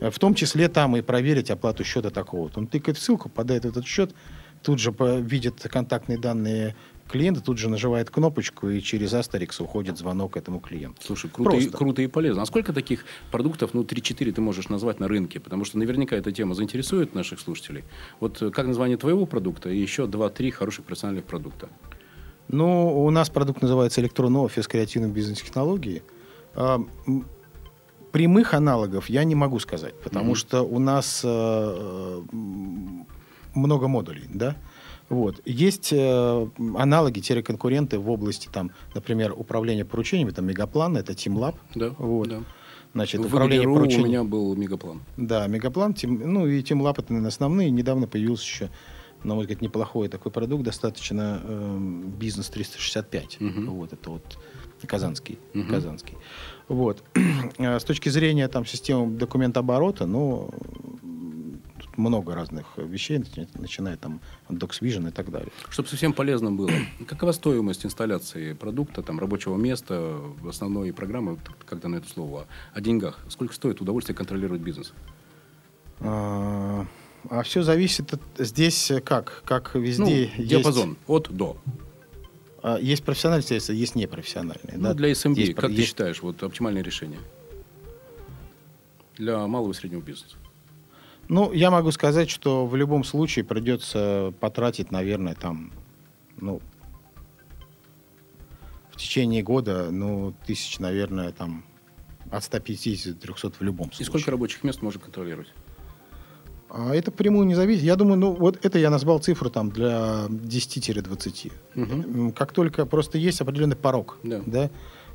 [0.00, 2.60] э, в том числе там и проверить оплату счета такого-то.
[2.60, 4.12] Он тыкает в ссылку, подает этот счет,
[4.62, 6.74] тут же видит контактные данные
[7.08, 11.00] клиент тут же нажимает кнопочку, и через Астерикс уходит звонок этому клиенту.
[11.04, 12.42] Слушай, круто, и, круто и полезно.
[12.42, 15.40] А сколько таких продуктов, ну, 3-4 ты можешь назвать на рынке?
[15.40, 17.84] Потому что наверняка эта тема заинтересует наших слушателей.
[18.20, 21.68] Вот э, как название твоего продукта и еще 2-3 хороших профессиональных продукта?
[22.48, 26.02] Ну, у нас продукт называется «Электронный офис креативной бизнес-технологии».
[26.54, 26.80] А,
[28.12, 33.06] прямых аналогов я не могу сказать, потому что у нас э, м,
[33.54, 34.56] много модулей, да.
[35.08, 35.40] Вот.
[35.46, 41.54] Есть э, аналоги, конкуренты в области, там, например, управления поручениями, там, Мегаплан, это TeamLab.
[41.74, 42.28] Да, Вот.
[42.28, 42.40] да.
[42.94, 44.08] Значит, В управление ВГДРУ у поручениями.
[44.08, 45.02] меня был мегаплан.
[45.16, 47.70] Да, Мегаплан, Тим- ну и TeamLab это, наверное, основные.
[47.70, 48.70] Недавно появился еще,
[49.24, 53.36] на мой взгляд, неплохой такой продукт, достаточно эм, бизнес 365.
[53.40, 53.70] Мгм.
[53.74, 54.38] Вот это вот
[54.86, 55.38] казанский.
[55.54, 55.68] Мгм.
[55.70, 56.16] казанский.
[56.68, 57.02] Вот.
[57.58, 60.50] Э, С точки зрения там системы документооборота, ну,
[61.98, 65.50] много разных вещей, начи- начиная там от DocsVision и так далее.
[65.68, 66.70] Чтобы совсем полезно было,
[67.06, 73.18] какова стоимость инсталляции продукта, там, рабочего места, основной программы, когда на это слово, о деньгах?
[73.28, 74.92] Сколько стоит удовольствие контролировать бизнес?
[76.00, 76.86] А
[77.30, 78.20] а все зависит от...
[78.38, 79.42] Здесь как?
[79.44, 81.58] Как Ну, везде есть- диапазон от до.
[82.62, 84.76] а, Есть профессиональные средства, есть непрофессиональные.
[84.76, 84.94] Ну, да.
[84.94, 87.18] для SMB, Есть как про- ты есть- считаешь, вот оптимальное решение?
[89.16, 90.36] Для малого и среднего бизнеса.
[91.28, 95.72] Ну, я могу сказать, что в любом случае придется потратить, наверное, там,
[96.40, 96.60] ну,
[98.90, 101.64] в течение года, ну, тысяч, наверное, там,
[102.30, 104.06] от 150 до 300 в любом И случае.
[104.06, 105.52] сколько рабочих мест можно контролировать?
[106.70, 107.82] А это прямую не зависит.
[107.84, 111.52] Я думаю, ну, вот это я назвал цифру там для 10-20.
[111.74, 112.00] Мгм.
[112.26, 114.70] М, Как только просто есть определенный порог, Да.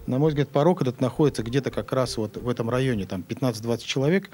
[0.08, 3.86] на мой взгляд, порог этот находится где-то как раз вот в этом районе, там 15-20
[3.86, 4.30] человек,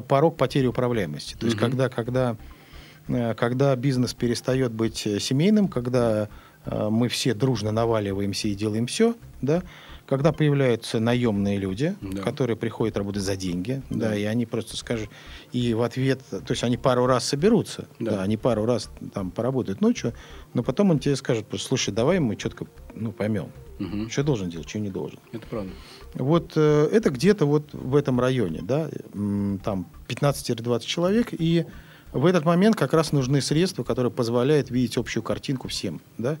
[0.00, 1.34] порог потери управляемости.
[1.34, 1.70] То есть Мгм.
[1.70, 2.36] когда, когда,
[3.08, 6.28] э, когда бизнес перестает быть э, семейным, когда
[6.64, 9.62] э, мы все дружно наваливаемся и делаем все, да,
[10.06, 12.22] когда появляются наемные люди, Да.
[12.22, 14.10] которые приходят работать за деньги, да.
[14.10, 14.16] Да.
[14.16, 15.10] и они просто скажут,
[15.52, 18.12] и в ответ, то есть они пару раз соберутся, Да.
[18.12, 20.12] да, они пару раз там поработают ночью,
[20.54, 24.08] но потом он тебе скажет, просто, слушай, давай мы четко ну, поймем, Мгм.
[24.08, 25.18] что должен делать, что не должен.
[25.32, 25.70] Это правда.
[26.14, 28.88] Вот э, это где-то вот в этом районе, да,
[29.64, 31.66] там 15-20 человек, и
[32.12, 36.38] в этот момент как раз нужны средства, которые позволяют видеть общую картинку всем, да.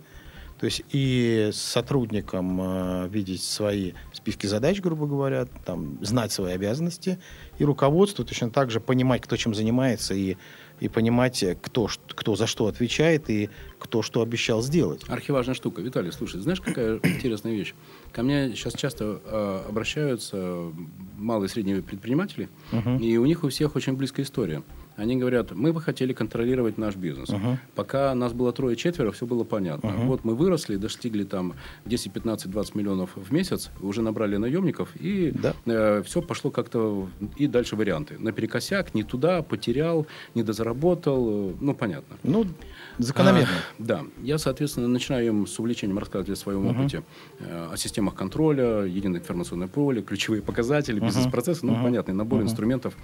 [0.58, 7.18] То есть и сотрудникам э, видеть свои списки задач, грубо говоря, там, знать свои обязанности,
[7.58, 10.36] и руководству точно так же понимать, кто чем занимается, и,
[10.80, 15.02] и понимать, э, кто, кто за что отвечает, и кто что обещал сделать.
[15.08, 15.82] Архиважная штука.
[15.82, 17.74] Виталий, слушай, знаешь, какая интересная вещь?
[18.12, 20.72] Ко мне сейчас часто э, обращаются
[21.18, 22.96] малые и средние предприниматели, Мгм.
[22.96, 24.62] и у них у всех очень близкая история.
[24.96, 27.28] Они говорят, мы бы хотели контролировать наш бизнес.
[27.28, 27.58] Мгм.
[27.74, 29.90] Пока нас было трое-четверо, все было понятно.
[29.90, 30.06] Мгм.
[30.06, 31.52] Вот мы выросли, достигли там
[31.84, 35.32] 10, 15, 20 миллионов в месяц, уже набрали наемников, и
[35.66, 36.02] Да.
[36.02, 37.08] все пошло как-то...
[37.36, 38.16] И дальше варианты.
[38.18, 41.50] Наперекосяк, не туда, потерял, недозаработал.
[41.50, 42.16] э, Ну, понятно.
[42.22, 42.46] Ну,
[42.98, 43.48] закономерно.
[43.48, 44.02] А, да.
[44.22, 46.80] Я, соответственно, начинаю им с увлечением рассказывать о своем Мгм.
[46.80, 47.02] опыте,
[47.40, 51.82] э, о системах контроля, единое информационное поле, ключевые показатели, бизнес-процессы, ну, Мгм.
[51.84, 52.48] понятный набор Мгм.
[52.48, 52.94] инструментов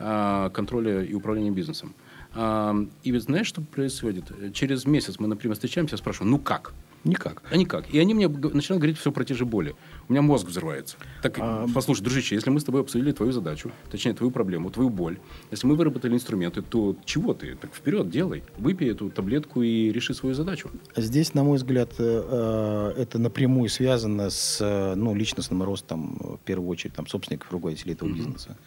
[0.00, 1.94] контроля и управления бизнесом.
[2.32, 4.24] А, и ведь знаешь, что происходит?
[4.54, 6.72] Через месяц мы, например, встречаемся, я спрашиваю, ну как?
[7.02, 7.42] Никак.
[7.50, 7.88] А никак.
[7.94, 9.74] И они мне начинают говорить все про те же боли.
[10.08, 10.96] У меня мозг взрывается.
[11.22, 14.90] Так, А, послушай, дружище, если мы с тобой обсудили твою задачу, точнее, твою проблему, твою
[14.90, 15.18] боль,
[15.50, 17.54] если мы выработали инструменты, то чего ты?
[17.56, 18.42] Так вперед, делай.
[18.58, 20.70] Выпей эту таблетку и реши свою задачу.
[20.94, 26.34] Здесь, на мой взгляд, э, э, это напрямую связано с э, ну, личностным ростом, э,
[26.34, 28.58] в первую очередь, там, собственников руководителей этого бизнеса.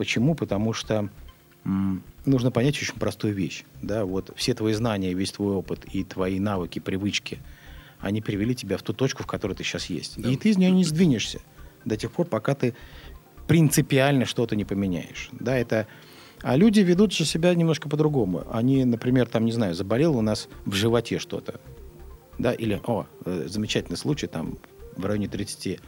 [0.00, 0.34] Почему?
[0.34, 1.10] Потому что
[2.24, 3.64] нужно понять очень простую вещь.
[3.82, 4.06] Да?
[4.06, 7.38] Вот все твои знания, весь твой опыт и твои навыки, привычки,
[7.98, 10.18] они привели тебя в ту точку, в которой ты сейчас есть.
[10.18, 10.30] Да.
[10.30, 11.40] И ты из нее не сдвинешься
[11.84, 12.74] до тех пор, пока ты
[13.46, 15.28] принципиально что-то не поменяешь.
[15.32, 15.86] Да, это...
[16.40, 18.44] А люди ведут же себя немножко по-другому.
[18.50, 21.60] Они, например, там, не знаю, заболел у нас в животе что-то.
[22.38, 24.56] Да, или, о, э, замечательный случай, там,
[24.96, 25.78] в районе 30,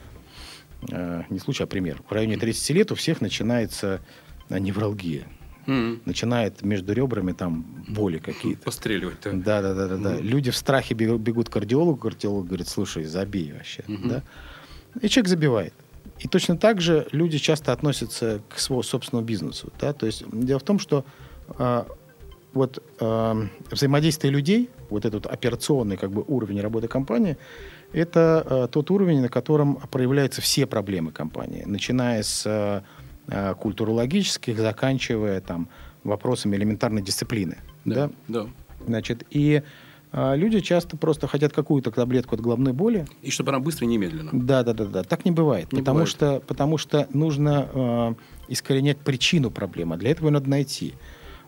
[0.90, 4.00] э, не случай, а пример, в районе 30 лет у всех начинается
[4.48, 5.26] э, невралгия.
[5.66, 8.62] Начинает между ребрами там боли какие-то.
[8.64, 9.32] Постреливать-то.
[9.32, 10.16] Да, да, да, да, да.
[10.16, 13.84] Люди в страхе бегу- бегут к кардиологу, кардиолог говорит, слушай, забей вообще.
[13.86, 14.08] Мгм.
[14.08, 14.22] Да?
[15.00, 15.74] И человек забивает.
[16.18, 19.72] И точно так же люди часто относятся к своему собственному бизнесу.
[19.80, 19.92] Да?
[19.92, 21.04] То есть дело в том, что
[21.58, 21.86] а,
[22.52, 27.36] вот а, взаимодействие людей, вот этот операционный как бы, уровень работы компании,
[27.92, 32.82] это а, тот уровень, на котором проявляются все проблемы компании, начиная с а,
[33.28, 35.68] а, культурологических, заканчивая там,
[36.04, 37.58] вопросами элементарной дисциплины.
[37.84, 38.08] Да.
[38.28, 38.44] Да?
[38.44, 38.46] да.
[38.86, 39.62] Значит, и
[40.12, 43.06] а, люди часто просто хотят какую-то таблетку от головной боли.
[43.22, 44.30] И чтобы она быстро и немедленно.
[44.32, 45.02] Да, да, да, да.
[45.04, 45.72] Так не бывает.
[45.72, 46.08] Не потому, бывает.
[46.08, 48.14] Что, потому что нужно э,
[48.48, 49.96] искоренять причину проблемы.
[49.96, 50.94] Для этого ее надо найти.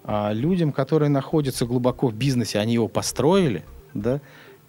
[0.03, 4.21] А людям, которые находятся глубоко в бизнесе, они его построили, да,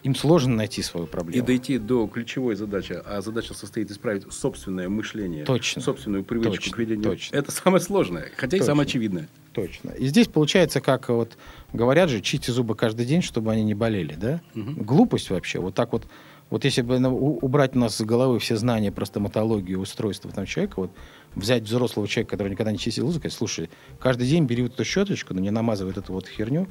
[0.06, 1.48] Им сложно найти свою И проблему.
[1.48, 5.82] дойти до ключевой задачи, а задача состоит исправить собственное мышление, Точно.
[5.82, 7.04] собственную привычку Точно, к ведению.
[7.04, 7.36] точно.
[7.36, 8.66] Это самое сложное, хотя и Точно.
[8.66, 9.28] самое очевидное.
[9.52, 9.90] Точно.
[9.90, 11.38] И здесь получается, как вот
[11.74, 14.42] говорят же, чисти зубы каждый день, чтобы они не болели, да?
[14.54, 15.58] Глупость вообще.
[15.60, 16.06] Вот так вот.
[16.52, 20.74] Вот если бы убрать у нас с головы все знания про стоматологию, устройство там человека,
[20.82, 20.92] вот
[21.34, 24.86] взять взрослого человека, который никогда не чистил зубы, сказать, слушай, каждый день бери вот эту
[24.86, 26.68] щеточку, но не намазывай вот эту вот херню,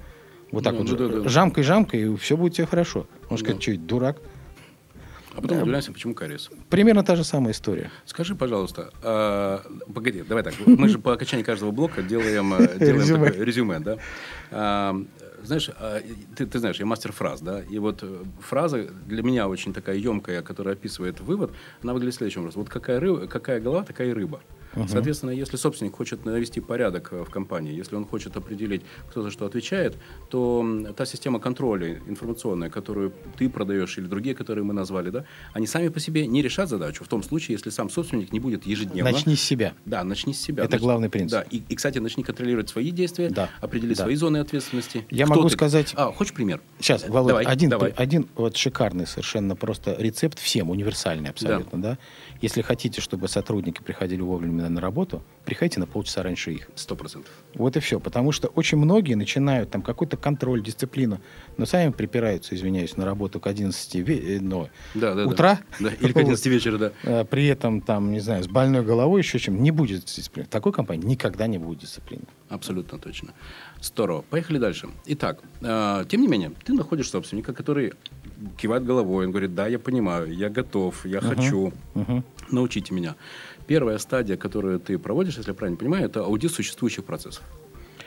[0.55, 1.29] вот так Да, вот ну ж- да, да.
[1.29, 3.07] жамкой, жамкой, и все будет тебе хорошо.
[3.29, 3.45] Он Да.
[3.45, 4.17] скажет, что, дурак?
[5.37, 6.49] А потом удивляемся, почему кариес.
[6.71, 7.91] Примерно та же самая история.
[8.07, 9.63] Скажи, пожалуйста, а,
[9.93, 13.27] погоди, давай так, мы же по окончании каждого блока делаем, э, делаем Резюме.
[13.31, 13.99] такое резюме, да?
[14.53, 14.97] А,
[15.43, 16.01] знаешь, а,
[16.37, 19.97] ты, ты знаешь, я мастер фраз, да, и вот э, фраза для меня очень такая
[19.97, 21.51] емкая, которая описывает вывод,
[21.83, 22.63] она выглядит следующим образом.
[22.63, 24.41] Вот какая, рыба, какая голова, такая и рыба.
[24.89, 29.31] Соответственно, если собственник хочет навести порядок э, в компании, если он хочет определить, кто за
[29.31, 29.97] что отвечает,
[30.31, 35.67] то та система контроля информационная, которую ты продаешь или другие, которые мы назвали, да, они
[35.67, 39.11] сами по себе не решат задачу в том случае, если сам собственник не будет ежедневно...
[39.11, 39.75] Начни с себя.
[39.85, 40.65] Да, начни с себя.
[40.65, 41.39] Это главный принцип.
[41.41, 44.03] Да, и, и, кстати, начни контролировать свои действия, Да, определи да.
[44.05, 45.07] свои зоны ответственности.
[45.11, 45.55] Я Кто могу ты?
[45.55, 46.61] сказать- А, хочешь пример?
[46.81, 47.91] Сейчас, Э, Володь, давай, один, давай.
[47.91, 51.99] один вот шикарный совершенно просто рецепт всем, универсальный абсолютно, да.
[52.41, 56.69] Если хотите, чтобы сотрудники приходили вовремя на работу, приходите на полчаса раньше их.
[56.75, 57.31] Сто процентов.
[57.55, 58.01] Вот и все.
[58.01, 61.21] Потому что очень многие начинают там какой-то контроль, дисциплину,
[61.57, 65.31] но сами припираются, извиняюсь, на работу к 11 ве- э, но Да, да, да.
[65.31, 65.59] утра.
[65.81, 66.93] Да, или к 11 вечера, да.
[67.03, 69.63] Э, При этом, там, не знаю, с больной головой еще чем.
[69.63, 70.47] Не будет дисциплины.
[70.47, 72.25] В такой компании никогда не будет дисциплины.
[72.49, 73.33] Абсолютно точно.
[73.81, 74.23] Здорово.
[74.31, 74.89] Поехали дальше.
[75.07, 77.93] Итак, э, тем не менее, ты находишь собственника, который
[78.57, 81.73] кивает головой, он говорит, да, я понимаю, я готов, я хочу,
[82.51, 83.15] научите меня.
[83.67, 87.43] Первая стадия, которую ты проводишь, если я правильно понимаю, это аудит существующих процессов.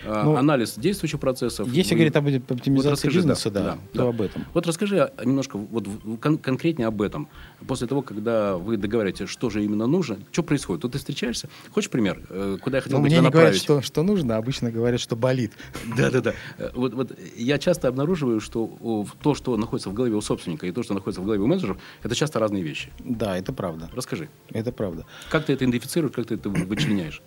[0.05, 1.67] А, Ну, Анализ действующих процессов.
[1.71, 4.07] Если Вы- говорить об оптимизации Вот бизнеса, да, то да.
[4.09, 4.45] об этом.
[4.53, 5.87] Вот расскажи а, немножко вот
[6.21, 7.27] кон- конкретнее об этом.
[7.67, 10.81] После того, когда вы договариваетесь, что же именно нужно, что происходит?
[10.83, 11.49] Тут ты встречаешься.
[11.71, 13.63] Хочешь пример, э, куда я хотел Но бы мне тебя не говорят, направить?
[13.63, 15.53] что, что нужно, обычно говорят, что болит.
[15.97, 16.33] Да, да, да.
[16.57, 20.71] Э, Вот, вот я часто обнаруживаю, что то, что находится в голове у собственника, и
[20.71, 22.91] то, что находится в голове у менеджеров, это часто разные вещи.
[22.99, 23.89] Да, это правда.
[23.93, 25.05] Расскажи, Это правда.
[25.29, 27.21] как ты это идентифицируешь, как ты это вычленяешь?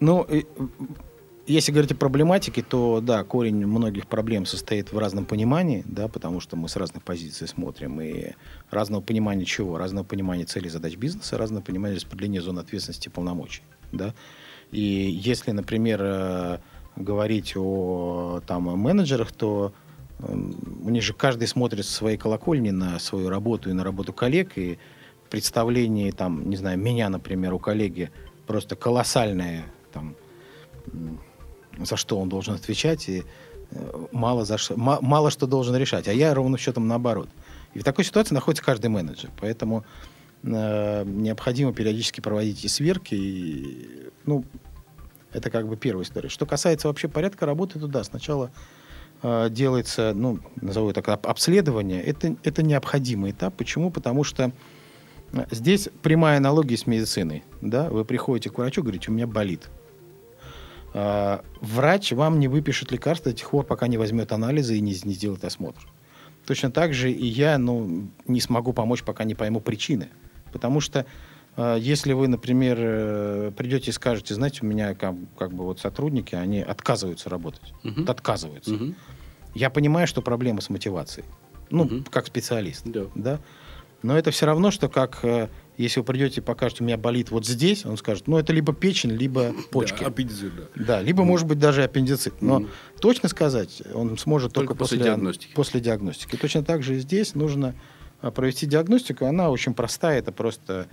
[0.00, 0.46] Ну, и,
[1.46, 6.40] если говорить о проблематике, то да, корень многих проблем состоит в разном понимании, да, потому
[6.40, 8.32] что мы с разных позиций смотрим, и
[8.70, 9.76] разного понимания чего?
[9.76, 14.14] Разного понимания целей задач бизнеса, разного понимания распределения зон ответственности и полномочий, да.
[14.70, 16.58] И если, например, э,
[16.96, 19.72] говорить о там, менеджерах, то
[20.20, 24.56] у них же каждый смотрит со своей колокольни на свою работу и на работу коллег,
[24.56, 24.78] и
[25.28, 28.10] представление, там, не знаю, меня, например, у коллеги
[28.46, 30.16] просто колоссальное, там,
[31.80, 33.24] за что он должен отвечать, и
[33.70, 36.08] э, мало, за что, ма- мало что должен решать.
[36.08, 37.28] А я ровно счетом наоборот.
[37.74, 39.30] И в такой ситуации находится каждый менеджер.
[39.40, 39.84] Поэтому
[40.42, 43.14] э, необходимо периодически проводить и сверки.
[43.14, 44.44] И, ну,
[45.32, 46.28] это как бы первая история.
[46.28, 48.52] Что касается вообще порядка работы, то да, сначала
[49.22, 52.00] э, делается, ну, назову это так, об- обследование.
[52.02, 53.54] Это, это необходимый этап.
[53.56, 53.90] Почему?
[53.90, 54.52] Потому что
[55.32, 57.42] э, здесь прямая аналогия с медициной.
[57.60, 57.88] Да?
[57.90, 59.68] Вы приходите к врачу, говорите, у меня болит.
[60.94, 64.92] А, Врач вам не выпишет лекарства до тех пор, пока не возьмет анализы и не,
[65.04, 65.86] не сделает осмотр.
[66.46, 70.08] Точно так же и я ну, не смогу помочь, пока не пойму причины.
[70.52, 71.04] Потому что
[71.56, 75.80] э, если вы, например, э, придете и скажете, знаете, у меня как, как бы вот
[75.80, 77.74] сотрудники, они отказываются работать.
[77.82, 78.02] Мгм.
[78.02, 78.74] Вот отказываются.
[78.74, 78.94] Мгм.
[79.54, 81.26] Я понимаю, что проблема с мотивацией.
[81.70, 82.04] Ну, Мгм.
[82.04, 82.82] как специалист.
[82.84, 83.06] Да.
[83.16, 83.40] да.
[84.02, 87.30] Но это все равно, что как э, если вы придете и покажете, у меня болит
[87.30, 90.00] вот здесь, он скажет, ну, это либо печень, либо почки.
[90.00, 90.84] Да, аппендицит, да.
[90.84, 92.40] Да, либо, может быть, даже аппендицит.
[92.40, 92.70] Но Мгм.
[93.00, 95.54] точно сказать он сможет Только только, после после, диагностики.
[95.54, 96.36] После диагностики.
[96.36, 97.74] Точно так же и здесь нужно
[98.20, 99.26] а, провести диагностику.
[99.26, 100.86] Она очень простая, это просто...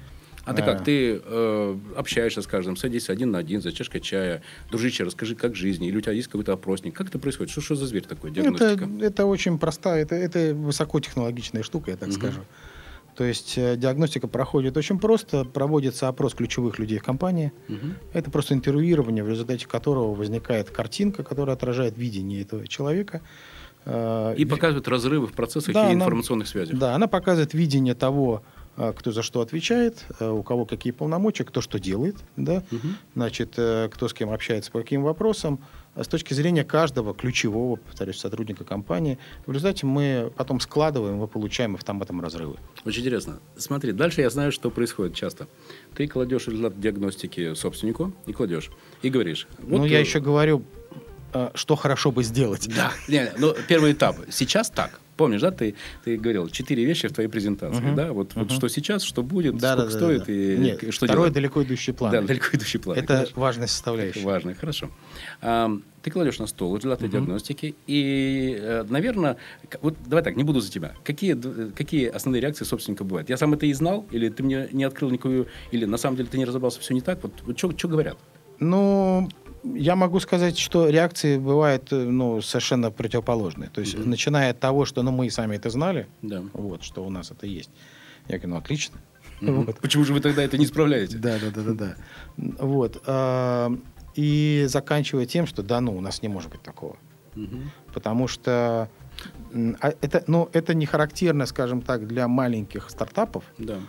[0.44, 0.84] А ты как?
[0.84, 4.41] Ты э, общаешься с каждым, садись один на один за чашкой чая.
[4.72, 5.84] Дружище, расскажи, как жизнь.
[5.86, 6.96] Или у тебя есть какой-то опросник.
[6.96, 7.52] Как это происходит?
[7.52, 8.32] Что, что за зверь такой?
[8.32, 8.89] Это, Диагностика.
[9.06, 12.17] это очень простая, это, это высокотехнологичная штука, я так Мгм.
[12.17, 12.39] скажу.
[13.15, 17.52] То есть э, диагностика проходит очень просто, проводится опрос ключевых людей в компании.
[17.67, 17.95] Мгм.
[18.13, 23.21] Это просто интервьюирование, в результате которого возникает картинка, которая отражает видение этого человека.
[23.86, 26.78] Э, И показывает разрывы в процессах Да, и она- информационных связях.
[26.78, 28.43] Да, она показывает видение того,
[28.78, 32.95] э, кто за что отвечает, у кого какие полномочия, кто что делает, да, Мгм.
[33.15, 35.60] значит, кто с кем общается по каким вопросам.
[35.96, 41.76] С точки зрения каждого ключевого, повторюсь, сотрудника компании, в результате мы потом складываем, мы получаем
[41.76, 42.56] автоматом разрывы.
[42.86, 43.40] Очень интересно.
[43.58, 45.48] Смотри, дальше я знаю, что происходит часто.
[45.94, 48.72] Ты кладешь результат диагностики собственнику и кладешь.
[49.02, 49.48] И говоришь.
[49.60, 50.64] Вот, я э, еще говорю,
[51.34, 52.70] э, что хорошо бы сделать.
[52.74, 52.94] Да.
[53.10, 54.16] Не, ну, первый этап.
[54.30, 55.02] Сейчас так.
[55.22, 57.96] Помнишь, да, ты, ты говорил четыре вещи в твоей презентации, Мгм.
[57.96, 58.12] да?
[58.12, 58.56] Вот, вот Мгм.
[58.56, 60.34] что сейчас, что будет, Да, сколько да, да, стоит да.
[60.34, 61.34] и Нет, что второй делать.
[61.34, 62.12] далеко идущий план.
[62.12, 62.98] Да, далеко идущий план.
[62.98, 63.40] Это конечно.
[63.42, 64.24] важная составляющая.
[64.26, 64.90] Важно, хорошо.
[65.42, 65.70] А,
[66.02, 67.12] Ты кладешь на стол результаты Мгм.
[67.12, 69.38] диагностики, и, наверное,
[69.84, 70.96] вот давай так, не буду за тебя.
[71.04, 73.30] Какие, д- какие основные реакции собственника бывают?
[73.30, 76.28] Я сам это и знал, или ты мне не открыл никакую, или на самом деле
[76.32, 77.20] ты не разобрался, все не так?
[77.22, 78.18] Вот, вот что говорят?
[78.60, 79.30] Ну,
[79.63, 83.69] я могу сказать, что реакции бывают э, ну, совершенно противоположные.
[83.69, 84.10] То есть, Мгм.
[84.10, 86.41] начиная от того, что ну, мы и сами это знали, Да.
[86.54, 87.69] вот, что у нас это есть.
[88.28, 88.97] Я говорю, ну, отлично.
[89.41, 89.63] Мгм.
[89.65, 89.80] Вот.
[89.80, 91.17] Почему же вы тогда это не исправляете?
[91.17, 91.95] Да, да, да, да, да.
[92.60, 93.02] Вот.
[93.06, 93.71] а,
[94.15, 96.97] И заканчивая тем, что да, ну, у нас не может быть такого.
[97.93, 98.89] Потому что
[99.82, 103.43] а это, ну, это не характерно, скажем так, для маленьких стартапов.
[103.58, 103.80] Да.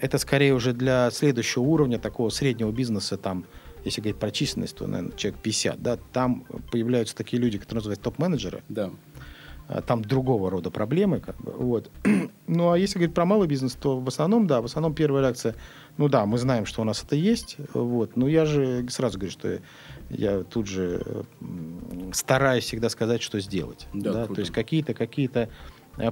[0.00, 3.44] Это скорее уже для следующего уровня такого среднего бизнеса, там,
[3.84, 8.04] если говорить про численность, то, наверное, человек 50, да, там появляются такие люди, которые называются
[8.04, 8.90] топ-менеджеры, Да.
[9.68, 11.90] а, там другого рода проблемы, как бы, вот.
[12.46, 15.54] Ну, а если говорить про малый бизнес, то в основном, да, в основном первая реакция,
[15.98, 19.32] ну да, мы знаем, что у нас это есть, вот, но я же сразу говорю,
[19.32, 19.58] что
[20.08, 21.26] я тут же
[22.12, 24.34] стараюсь всегда сказать, что сделать, Да, да, круто.
[24.36, 25.48] то есть какие-то, какие-то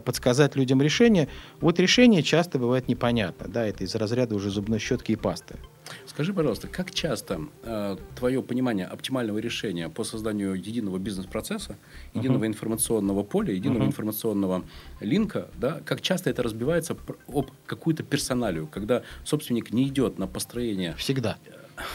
[0.04, 1.28] подсказать людям решения.
[1.60, 5.56] Вот решение часто бывает непонятно, да, это из разряда уже зубной щетки и пасты.
[6.04, 11.76] Скажи, пожалуйста, как часто э, твое понимание оптимального решения по созданию единого бизнес-процесса,
[12.12, 12.46] единого Мгм.
[12.48, 13.86] информационного поля, единого Мгм.
[13.88, 14.64] информационного
[15.00, 16.96] линка, да, как часто это разбивается
[17.28, 21.38] об какую-то персоналию, когда собственник не идет на построение Всегда.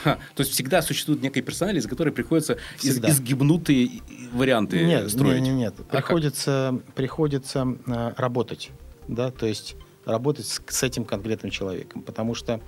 [0.03, 5.41] То есть всегда существует некая персоналия, из которой приходится из- изгибнутые варианты Нет, строить.
[5.41, 5.73] нет, нет, нет.
[5.89, 6.05] А как?
[6.05, 8.71] Приходится, приходится э, работать,
[9.07, 12.61] да, то есть работать с, с этим конкретным человеком, потому что,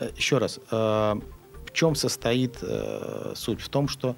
[0.00, 3.60] э, еще раз, э, в чем состоит э, суть?
[3.60, 4.14] В том, что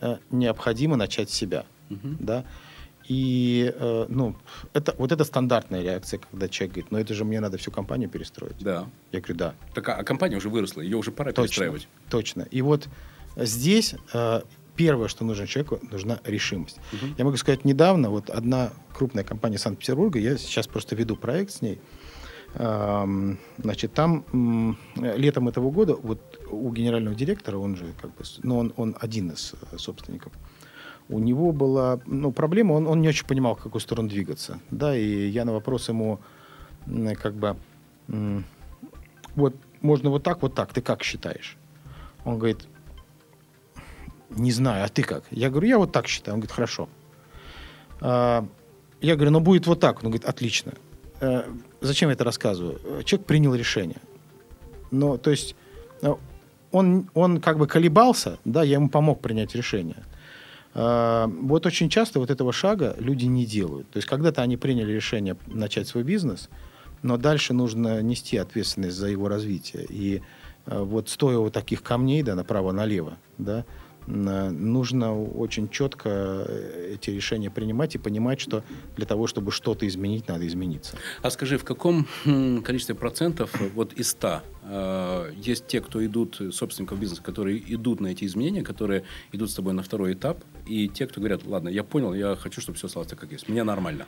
[0.00, 2.16] э, необходимо начать с себя, Мгм.
[2.20, 2.44] да,
[3.08, 4.36] и, э, ну,
[4.74, 8.08] это, вот это стандартная реакция, когда человек говорит, ну, это же мне надо всю компанию
[8.10, 8.56] перестроить.
[8.60, 8.86] Да.
[9.12, 11.88] Я говорю, да, Так, а, компания уже выросла, ее уже пора Точно, перестраивать.
[12.10, 12.42] точно.
[12.50, 12.88] И вот
[13.36, 14.42] здесь э,
[14.76, 16.78] первое, что нужно человеку, нужна решимость.
[16.92, 17.14] Мгм.
[17.18, 21.62] Я могу сказать, недавно вот одна крупная компания Санкт-Петербурга, я сейчас просто веду проект с
[21.62, 21.80] ней,
[22.54, 24.24] Ам, значит, там
[24.96, 28.96] летом этого года вот у генерального директора, он же как бы, с- ну, он, он
[28.98, 30.32] один из э, собственников,
[31.08, 34.60] у него была ну, проблема, он, он не очень понимал, в какую сторону двигаться.
[34.70, 36.20] Да, и я на вопрос ему
[37.22, 37.56] как бы,
[39.34, 41.56] вот можно вот так, вот так, ты как считаешь?
[42.24, 42.66] Он говорит,
[44.30, 45.24] не знаю, а ты как?
[45.30, 46.34] Я говорю, я вот так считаю.
[46.34, 46.88] Он говорит, хорошо.
[48.00, 48.46] А,
[49.00, 49.98] Я говорю, ну будет вот так.
[49.98, 50.72] Он говорит, отлично.
[51.20, 51.44] Э,
[51.80, 53.02] Зачем я это рассказываю?
[53.04, 54.00] Человек принял решение.
[54.90, 55.54] Но, то есть,
[56.02, 56.14] э,
[56.72, 60.04] он, он как бы колебался, да, я ему помог принять решение.
[60.80, 63.90] А, Вот очень часто вот этого шага люди не делают.
[63.90, 66.48] То есть, когда-то они приняли решение начать свой бизнес,
[67.02, 69.86] но дальше нужно нести ответственность за его развитие.
[69.88, 70.22] И
[70.66, 73.64] э, вот стоя у таких камней, да, направо-налево, да,
[74.08, 78.64] нужно очень четко э, эти решения принимать и понимать, что
[78.96, 80.96] для того, чтобы что-то изменить, надо измениться.
[81.22, 86.04] А скажи, в каком м, количестве процентов э, вот из 100 э, есть те, кто
[86.04, 90.14] идут, э, собственников бизнеса, которые идут на эти изменения, которые идут с тобой на второй
[90.14, 93.32] этап, и те, кто говорят, ладно, я понял, я хочу, чтобы все осталось так, как
[93.32, 94.06] есть, мне нормально.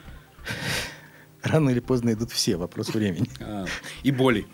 [1.42, 3.28] Рано или поздно идут все, вопрос времени.
[3.40, 3.66] А,
[4.02, 4.46] и боли.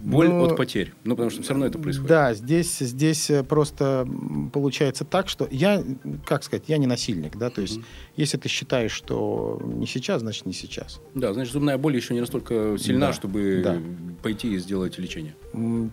[0.00, 0.92] Боль Ну, от потерь.
[1.04, 2.08] Ну, потому что все равно это происходит.
[2.08, 4.06] Да, здесь, здесь э, просто
[4.52, 5.82] получается так, что я,
[6.26, 7.86] как сказать, я не насильник, да, то есть Мгм.
[8.16, 11.00] если ты считаешь, что не сейчас, значит не сейчас.
[11.14, 13.78] Да, значит, зубная боль еще не настолько сильна, Да, чтобы да.
[14.22, 15.34] пойти и сделать лечение.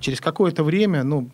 [0.02, 1.30] Через какое-то время, ну,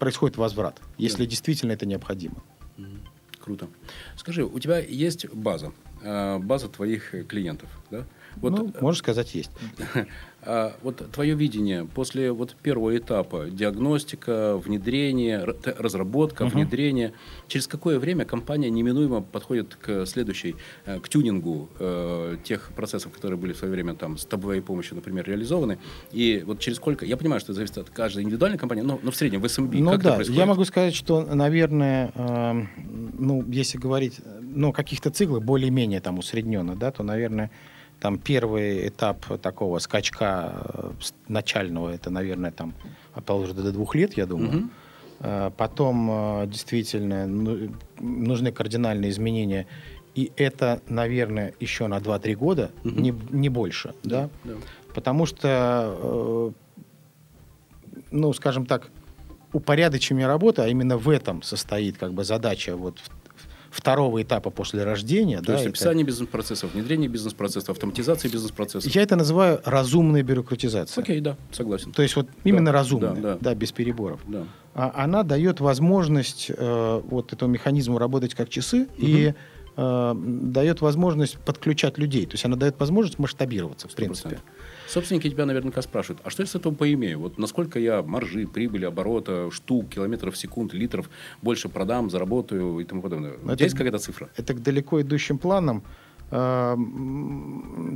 [0.00, 2.42] происходит возврат, если действительно это необходимо.
[2.76, 3.00] Мгм.
[3.40, 3.68] Круто.
[4.16, 8.04] Скажи, у тебя есть база, э, база твоих э, клиентов, да?
[8.36, 9.50] Вот, ну, можно сказать, есть.
[10.42, 15.44] а, вот твое видение после вот первого этапа диагностика, внедрение,
[15.78, 16.54] разработка, Мгм.
[16.54, 17.12] внедрение,
[17.48, 23.38] через какое время компания неминуемо подходит к следующей, э, к тюнингу э, тех процессов, которые
[23.38, 25.78] были в свое время там с твоей помощью, например, реализованы,
[26.12, 29.10] и вот через сколько, я понимаю, что это зависит от каждой индивидуальной компании, но, но
[29.10, 30.40] в среднем в SMB Ну как это да, происходит?
[30.40, 32.68] я могу сказать, что, наверное, эм,
[33.18, 37.50] ну, если говорить, э, ну, каких-то циклах более-менее там усредненно, да, то, наверное,
[38.00, 40.90] там первый этап такого скачка э,
[41.28, 42.74] начального, это, наверное, там,
[43.24, 44.68] положено до двух лет, я думаю.
[45.20, 47.70] Э, Потом э, действительно ну,
[48.00, 49.66] нужны кардинальные изменения.
[50.14, 53.02] И это, наверное, еще на 2-3 года, Мгм.
[53.02, 53.94] не, не больше.
[54.04, 54.28] Да?
[54.44, 54.52] Да.
[54.94, 56.52] Потому что,
[58.10, 58.90] ну, скажем так,
[59.52, 62.98] упорядочение работы, а именно в этом состоит как бы задача вот
[63.74, 65.40] второго этапа после рождения.
[65.40, 68.94] То да, есть это- описание бизнес-процессов, внедрение бизнес-процессов, автоматизация бизнес-процессов.
[68.94, 71.02] Я это называю разумная бюрократизация.
[71.02, 71.92] Окей, да, согласен.
[71.92, 73.54] То есть вот именно Да, разумная, да, да, да.
[73.54, 74.20] без переборов.
[74.26, 74.44] Да.
[74.74, 79.34] А она дает возможность э, вот этому механизму работать как часы и
[79.76, 82.26] э, дает возможность подключать людей.
[82.26, 84.38] То есть она дает возможность масштабироваться, в принципе.
[84.94, 85.04] 100%.
[85.04, 87.18] Собственники тебя наверняка спрашивают, а что я с этого поимею?
[87.18, 91.10] Вот насколько я маржи, прибыли, оборота, штук, километров в секунд, литров
[91.42, 93.32] больше продам, заработаю и тому подобное.
[93.48, 94.28] Это- есть какая-то цифра?
[94.36, 95.82] Это к далеко идущим планам.
[96.30, 96.76] Э,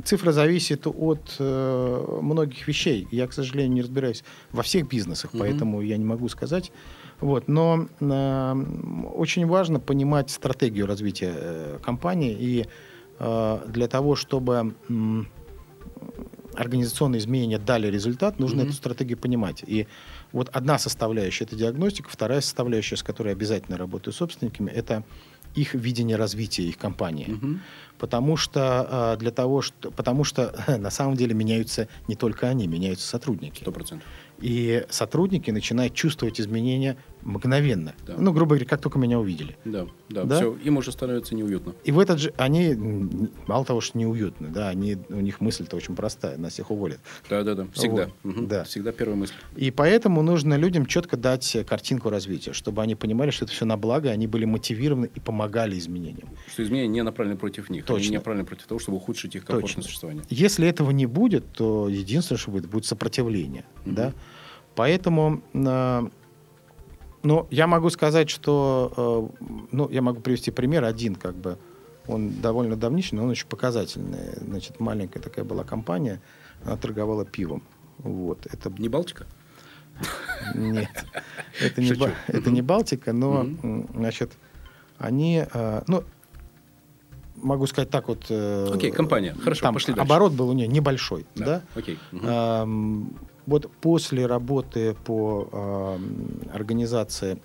[0.05, 3.07] Цифра зависит от э, многих вещей.
[3.11, 6.71] Я, к сожалению, не разбираюсь во всех бизнесах, поэтому я не могу сказать.
[7.19, 7.47] Вот.
[7.47, 8.55] Но э,
[9.13, 12.35] очень важно понимать стратегию развития компании.
[12.39, 12.65] И
[13.19, 14.73] для того, чтобы
[16.59, 19.63] организационные изменения дали результат, нужно эту стратегию понимать.
[19.65, 19.87] И
[20.33, 25.03] вот одна составляющая– это диагностика, вторая составляющая, с которой обязательно работаю с собственниками, это
[25.55, 27.39] их видение развития их компании.
[27.97, 32.67] Потому что э, для того, что, потому что на самом деле меняются не только они,
[32.67, 33.61] меняются сотрудники.
[33.61, 34.07] Сто процентов.
[34.39, 37.93] И сотрудники начинают чувствовать изменения мгновенно.
[38.05, 38.15] Да.
[38.17, 39.57] Ну, грубо говоря, как только меня увидели.
[39.65, 40.35] Да, да, Да?
[40.37, 41.73] Все, им уже становится неуютно.
[41.83, 42.75] И в этот же они
[43.47, 46.99] мало того, что неуютны, да, они у них мысль-то очень простая, нас всех уволят.
[47.29, 47.67] Да, да, да.
[47.73, 48.05] Всегда.
[48.23, 48.47] Вот, Мгм.
[48.47, 48.63] да.
[48.63, 49.33] Всегда первая мысль.
[49.55, 53.65] И поэтому нужно людям четко дать э, картинку развития, чтобы они понимали, что это все
[53.65, 56.29] на благо, они были мотивированы и помогали изменениям.
[56.51, 57.83] Что изменения не направлены против них.
[57.83, 58.11] Они Точно.
[58.11, 59.83] не направлены против того, чтобы ухудшить их комфортное Точно.
[59.83, 60.23] существование.
[60.29, 63.65] Если этого не будет, то единственное, что будет, будет сопротивление.
[63.85, 64.13] Да?
[64.75, 66.09] Поэтому, э,
[67.23, 71.57] ну, я могу сказать, что, э, ну, я могу привести пример один, как бы,
[72.07, 74.33] он довольно давнишний, но он очень показательный.
[74.41, 76.21] Значит, маленькая такая была компания,
[76.65, 77.61] она торговала пивом.
[77.99, 79.25] Вот, это Не Балтика?
[80.55, 80.87] Нет,
[81.61, 81.99] это не, Шучу.
[82.05, 83.45] Ба- это не Балтика, но,
[83.93, 84.31] значит,
[84.97, 86.03] они, э, ну,
[87.35, 88.25] могу сказать так вот.
[88.29, 89.35] э, Окей, компания.
[89.43, 90.05] Хорошо, там пошли дальше.
[90.05, 91.61] оборот был у нее небольшой, да?
[91.75, 91.99] Окей.
[93.49, 97.41] Вот после работы по ам, организации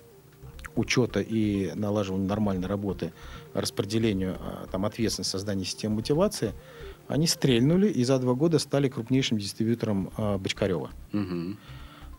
[0.75, 3.11] учета и налаживанию нормальной работы,
[3.55, 6.53] распределению а, там, ответственности, созданию системы мотивации,
[7.07, 10.91] они стрельнули и за два года стали крупнейшим дистрибьютором а, Бочкарева.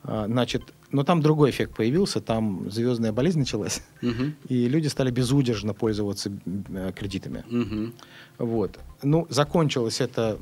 [0.03, 4.34] А, Значит, но там другой эффект появился, там звездная болезнь началась, Мгм.
[4.49, 7.45] и люди стали безудержно пользоваться э, кредитами.
[7.49, 7.95] Мгм.
[8.39, 8.80] Вот.
[9.05, 10.39] Ну, закончилось это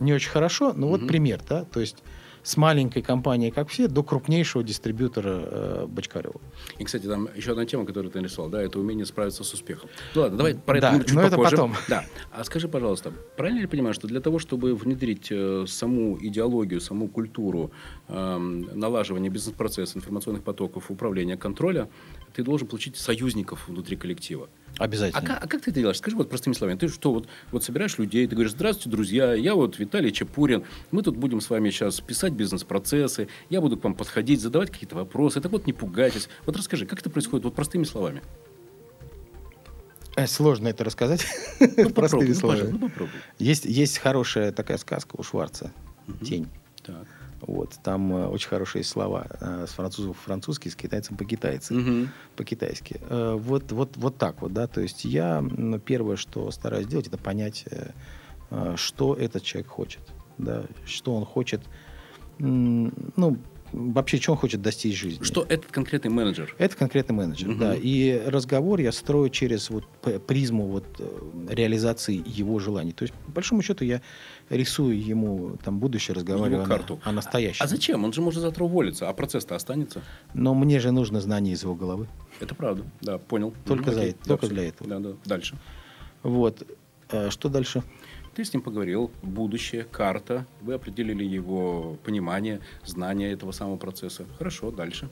[0.00, 1.96] не очень хорошо, но вот пример, да, то есть
[2.48, 6.40] с маленькой компанией, как все, до крупнейшего дистрибьютора э, Бочкарева.
[6.78, 9.90] И, кстати, там еще одна тема, которую ты нарисовал, да, это умение справиться с успехом.
[10.14, 11.56] Ну ладно, давай про Да, это чуть но это попозже.
[11.56, 11.74] потом.
[11.88, 12.06] Да.
[12.32, 16.80] А скажи, пожалуйста, правильно ли я понимаю, что для того, чтобы внедрить э, саму идеологию,
[16.80, 17.70] саму культуру
[18.08, 21.90] эм, налаживания бизнес-процесса, информационных потоков, управления, контроля,
[22.32, 24.48] ты должен получить союзников внутри коллектива?
[24.78, 25.20] А, Обязательно.
[25.22, 25.98] ка- а как ты это делаешь?
[25.98, 26.78] Скажи вот простыми словами.
[26.78, 31.02] Ты что, вот, вот собираешь людей, ты говоришь, здравствуйте, друзья, я вот Виталий Чепурин, мы
[31.02, 35.40] тут будем с вами сейчас писать бизнес-процессы, я буду к вам подходить, задавать какие-то вопросы,
[35.40, 36.28] так вот не пугайтесь.
[36.46, 38.22] Вот расскажи, как это происходит вот простыми словами?
[40.16, 41.26] Э, Сложно это рассказать
[41.60, 42.68] Ну, простыми ну, словами.
[42.70, 43.14] ну, попробуй.
[43.38, 45.72] Есть, есть хорошая такая сказка у Шварца
[46.24, 46.46] «Тень».
[46.84, 47.06] Так.
[47.40, 51.72] Вот, там э, очень хорошие слова э, с французов по-французски, с китайцем по-китайски.
[51.72, 52.08] Мгм.
[52.36, 53.00] по-китайски.
[53.08, 54.66] Э, Вот, вот, вот так вот, да.
[54.66, 55.44] То есть я
[55.84, 57.90] первое, что стараюсь сделать, это понять, э,
[58.50, 60.02] э, что этот человек хочет,
[60.38, 61.62] да, что он хочет,
[62.38, 63.38] ну,
[63.72, 65.22] вообще, что он хочет достичь жизни.
[65.24, 66.54] Что этот конкретный менеджер?
[66.58, 67.58] Это конкретный менеджер, Мгм.
[67.58, 67.74] да.
[67.74, 69.84] И разговор я строю через вот
[70.26, 71.08] призму вот э,
[71.50, 72.92] реализации его желаний.
[72.92, 74.00] То есть, по большому счету, я
[74.50, 77.00] рисую ему там будущее, разговариваю Его о карту.
[77.04, 77.64] о настоящем.
[77.64, 78.04] А зачем?
[78.04, 80.02] Он же может завтра уволиться, а процесс-то останется.
[80.34, 82.08] Но мне же нужно знание из его головы.
[82.40, 82.84] Это правда.
[83.00, 83.54] Да, понял.
[83.64, 84.10] Только Мгм, за окей.
[84.12, 84.88] это- только для этого.
[84.88, 85.16] Да, да.
[85.24, 85.56] Дальше.
[86.22, 86.66] Вот.
[87.10, 87.82] Э, Что дальше?
[88.38, 94.26] Ты с ним поговорил, будущее, карта, вы определили его понимание, знание этого самого процесса.
[94.38, 95.10] Хорошо, дальше.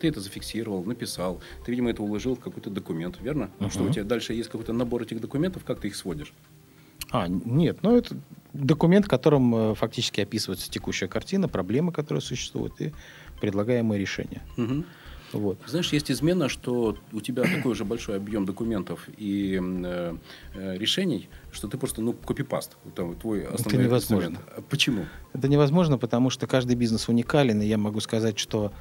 [0.00, 1.42] Ты это зафиксировал, написал.
[1.66, 3.50] Ты, видимо, это уложил в какой-то документ, верно?
[3.68, 6.32] Что у тебя дальше есть какой-то набор этих документов, как ты их сводишь?
[7.10, 8.16] А, нет, ну это
[8.54, 12.94] документ, в котором э, фактически описывается текущая картина, проблемы, которые существуют, и
[13.42, 14.40] предлагаемые решения.
[14.56, 14.86] Мгм.
[15.32, 15.58] Вот.
[15.66, 20.16] Знаешь, есть измена, что у тебя такой же большой объем документов и э,
[20.54, 22.76] э, решений, что ты просто, ну, копипаст.
[22.94, 24.28] Там твой основной невозможно.
[24.28, 24.52] инструмент.
[24.56, 25.06] А Почему?
[25.34, 28.72] Это невозможно, потому что каждый бизнес уникален, и я могу сказать, что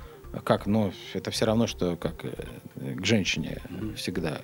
[0.43, 3.61] как, ну, это все равно, что как э, к женщине
[3.95, 4.41] всегда.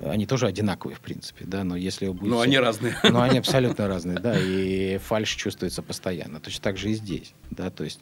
[0.00, 2.30] они тоже одинаковые, в принципе, да, но если вы будете...
[2.30, 2.96] Но они разные.
[3.04, 6.40] Но они абсолютно разные, да, и фальш чувствуется постоянно.
[6.40, 8.00] Точно так же и здесь, да, то есть,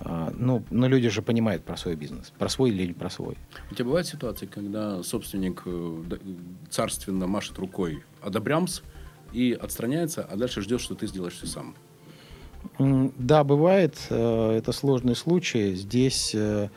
[0.00, 3.36] ну, но люди же понимают про свой бизнес, про свой или не про свой.
[3.70, 6.02] У тебя бывают ситуации, когда собственник э,
[6.70, 8.82] царственно машет рукой «одобрямс»
[9.32, 11.74] и отстраняется, а дальше ждет, что ты сделаешь все сам?
[12.78, 15.74] Да, бывает, э, это сложный случай.
[15.74, 16.68] Здесь э,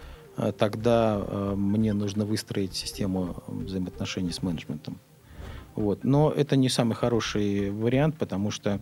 [0.58, 5.00] тогда мне нужно выстроить систему взаимоотношений с менеджментом.
[5.76, 6.04] Вот.
[6.04, 8.80] Но это не самый хороший вариант, потому что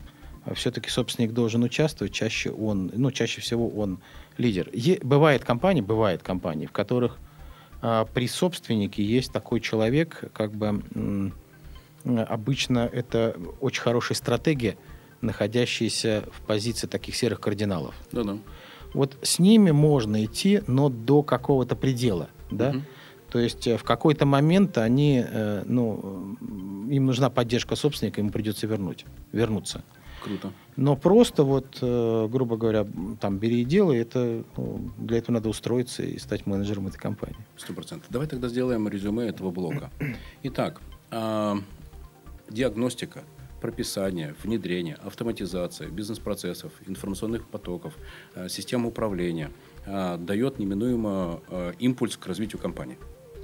[0.54, 4.00] все-таки собственник должен участвовать, чаще он, ну, чаще всего он
[4.40, 4.70] лидер.
[4.74, 7.20] Е- бывает компании, бывает компании, в которых
[7.82, 10.84] а, при собственнике есть такой человек, как бы
[12.06, 14.78] э, обычно это очень хорошая стратегия,
[15.22, 17.94] находящаяся в позиции таких серых кардиналов.
[18.12, 18.38] Да-да.
[18.94, 22.72] Вот с ними можно идти, но до какого-то предела, да.
[22.72, 22.86] Мгм.
[23.30, 26.36] То есть э, в какой-то момент они, э, ну,
[26.90, 29.84] им нужна поддержка собственника, ему придется вернуть, вернуться.
[30.22, 30.51] Круто.
[30.76, 32.88] Но просто вот, э, грубо говоря,
[33.20, 37.38] там бери и делай, это ну, для этого надо устроиться и стать менеджером этой компании.
[37.57, 38.09] Сто процентов.
[38.09, 39.91] Давай тогда сделаем резюме этого блока.
[40.43, 41.57] Итак, а,
[42.49, 43.24] диагностика,
[43.61, 47.93] прописание, внедрение, автоматизация бизнес-процессов, информационных потоков,
[48.36, 49.51] а, система управления
[49.86, 51.41] а, дает неминуемо
[51.80, 52.97] импульс к развитию компании.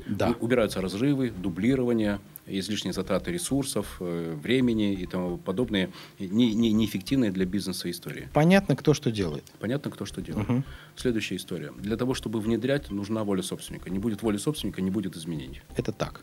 [0.08, 0.36] Да.
[0.40, 5.90] Убираются разрывы, дублирование, излишние затраты ресурсов, э, времени и тому подобные,
[6.20, 8.30] не- не- неэффективные для бизнеса истории.
[8.34, 9.44] Понятно, кто что делает.
[9.60, 10.48] Понятно, кто что делает.
[10.50, 10.64] Мгм.
[10.96, 11.72] Следующая история.
[11.78, 13.90] Для того, чтобы внедрять, нужна воля собственника.
[13.90, 15.62] Не будет воли собственника, не будет изменений.
[15.76, 16.22] Это так.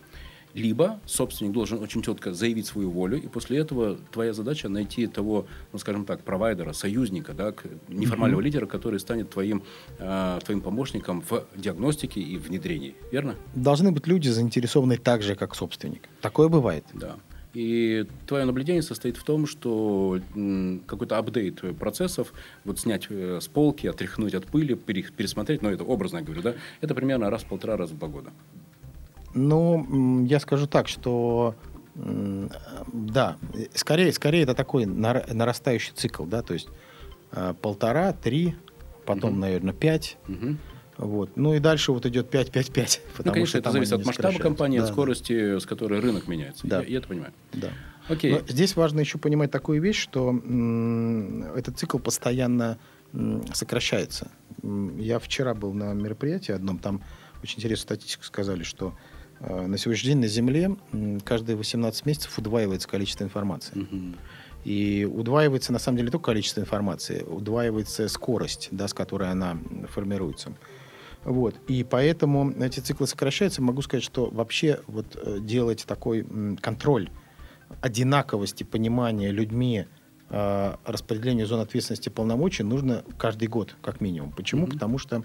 [0.55, 5.47] Либо собственник должен очень четко заявить свою волю, и после этого твоя задача найти того,
[5.73, 7.55] ну, скажем так, провайдера, союзника, да,
[7.89, 9.63] неформального лидера, который станет твоим,
[9.99, 12.95] э, твоим помощником в диагностике и внедрении.
[13.11, 13.37] Верно?
[13.55, 16.09] Должны быть люди заинтересованы так же, как собственник.
[16.21, 16.85] Такое бывает.
[16.93, 17.17] Да.
[17.55, 20.21] И твое наблюдение состоит в том, что
[20.87, 22.33] какой-то апдейт процессов,
[22.65, 26.43] вот снять э, с полки, отряхнуть от пыли, пере- пересмотреть, ну, это образно я говорю,
[26.43, 28.31] да, это примерно раз в полтора раза в два года.
[29.35, 31.55] Ну, я скажу так, что
[31.95, 33.37] да,
[33.75, 36.69] скорее, скорее это такой нар- нарастающий цикл, да, то есть
[37.33, 38.55] э, полтора, три,
[39.05, 39.41] потом, Мгм.
[39.41, 40.59] наверное, пять, Мгм.
[40.97, 41.31] вот.
[41.37, 43.03] Ну и дальше вот идет пять, пять, пять.
[43.05, 46.29] Ну, потому конечно, что это зависит от масштаба компании, Да, от скорости, с которой рынок
[46.29, 46.67] меняется.
[46.67, 46.81] Да.
[46.81, 47.33] Я, я это понимаю.
[47.53, 47.69] Да.
[48.09, 48.33] Окей.
[48.33, 52.79] Но здесь важно еще понимать такую вещь, что м, этот цикл постоянно
[53.13, 54.31] м, сокращается.
[54.63, 57.03] М, Я вчера был на мероприятии одном, там
[57.43, 58.95] очень интересную статистику сказали, что
[59.49, 60.77] на сегодняшний день на Земле
[61.25, 63.73] каждые 18 месяцев удваивается количество информации.
[63.75, 64.17] Мгм.
[64.65, 69.59] И удваивается, на самом деле, не только количество информации, удваивается скорость, да, с которой она
[69.89, 70.53] формируется.
[71.25, 71.57] Вот.
[71.69, 73.63] И поэтому эти циклы сокращаются.
[73.63, 76.27] Могу сказать, что вообще вот э, делать такой
[76.61, 77.11] контроль
[77.81, 79.87] одинаковости понимания людьми
[80.31, 84.33] э, распределения зон ответственности полномочий нужно каждый год, как минимум.
[84.33, 84.63] Почему?
[84.63, 84.73] Мгм.
[84.73, 85.25] Потому что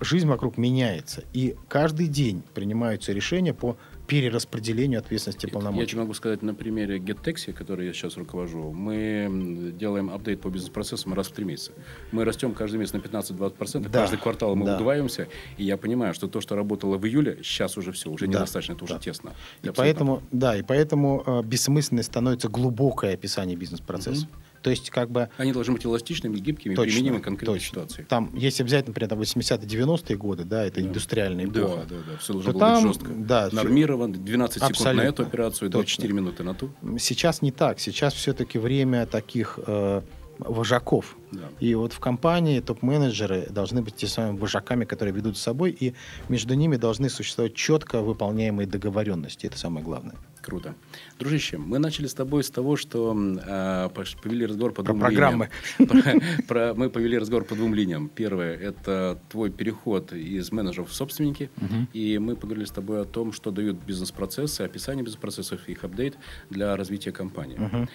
[0.00, 1.24] жизнь вокруг меняется.
[1.32, 5.90] И каждый день принимаются решения по перераспределению ответственности и Я полномочий.
[5.90, 8.72] тебе могу сказать на примере GetTaxi, который я сейчас руковожу.
[8.72, 11.72] Мы делаем апдейт по бизнес-процессам раз в три месяца.
[12.10, 14.76] Мы растем каждый месяц на 15-20%, Да, каждый квартал мы да.
[14.76, 15.28] удваиваемся.
[15.58, 18.72] И я понимаю, что то, что работало в июле, сейчас уже все, уже Да, недостаточно,
[18.72, 19.00] это уже да.
[19.00, 19.34] тесно.
[19.62, 24.26] И поэтому, да, и поэтому э, бессмысленной становится глубокое описание бизнес-процесса.
[24.62, 27.68] То есть, как бы Они должны быть эластичными, гибкими, Точно, применимы к конкретной точно.
[27.68, 28.06] ситуации.
[28.08, 31.86] Там, если взять, например, там 80-90-е годы, да, это индустриальная Да, эпоха.
[31.88, 32.16] да, да.
[32.18, 33.10] Все должно было там, быть жестко.
[33.14, 35.08] да, Нормирован, 12 секунд на Абсолютно.
[35.08, 35.78] эту операцию, Точно.
[36.02, 36.70] 24 минуты на ту.
[36.98, 37.78] Сейчас не так.
[37.80, 40.02] Сейчас все-таки время таких э,
[40.38, 41.16] вожаков.
[41.32, 41.40] Да.
[41.60, 45.94] И вот в компании топ-менеджеры должны быть теми самыми вожаками, которые ведут с собой, и
[46.28, 49.46] между ними должны существовать четко выполняемые договоренности.
[49.46, 50.14] Это самое главное.
[50.40, 50.74] Круто.
[51.18, 55.50] Дружище, мы начали с тобой с того, что пош- повели разговор по Про двум программы.
[55.78, 55.88] линиям.
[55.88, 58.08] Про- про- Мы повели разговор по двум линиям.
[58.08, 61.50] Первое– это твой переход из менеджеров в собственники.
[61.92, 66.16] И мы поговорили с тобой о том, что дают бизнес-процессы, описание бизнес-процессов, их апдейт
[66.50, 67.88] для развития компании.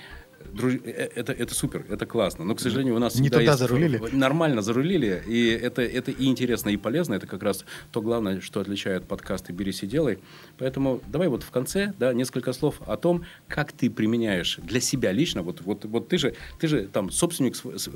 [0.51, 2.45] Друж- э, Это, это супер, это классно.
[2.45, 3.97] Но, к сожалению, у нас Не туда есть- зарулили?
[4.11, 5.23] Нормально зарулили.
[5.27, 7.13] И это, это и интересно, и полезно.
[7.15, 10.19] Это как раз то главное, что отличает подкасты «Берись и делай».
[10.57, 15.11] Поэтому давай вот в конце да, несколько слов о том, как ты применяешь для себя
[15.11, 15.41] лично.
[15.43, 17.55] Вот, вот, вот ты, же, ты же там собственник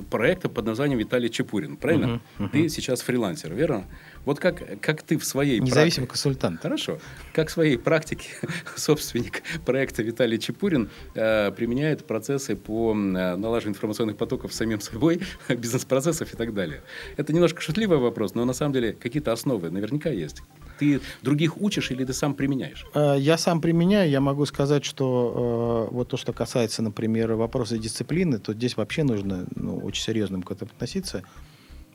[0.09, 2.21] проекта под названием Виталий Чепурин, правильно?
[2.51, 3.85] Ты сейчас фрилансер, верно?
[4.27, 6.21] Вот как, как ты в своей Независимый практи...
[6.21, 6.61] консультант.
[6.61, 6.99] Хорошо.
[7.31, 8.27] Как в своей практике
[8.75, 16.33] собственник проекта Виталий Чепурин э, применяет процессы по э, налаживанию информационных потоков самим собой, бизнес-процессов
[16.33, 16.81] и так далее.
[17.15, 20.43] Это немножко шутливый вопрос, но на самом деле какие-то основы наверняка есть.
[20.77, 22.85] Ты других учишь или ты сам применяешь?
[22.93, 24.09] Э, я сам применяю.
[24.09, 29.03] Я могу сказать, что э, вот то, что касается, например, вопроса дисциплины, то здесь вообще
[29.03, 31.23] нужно ну, очень серьезным к этому относиться.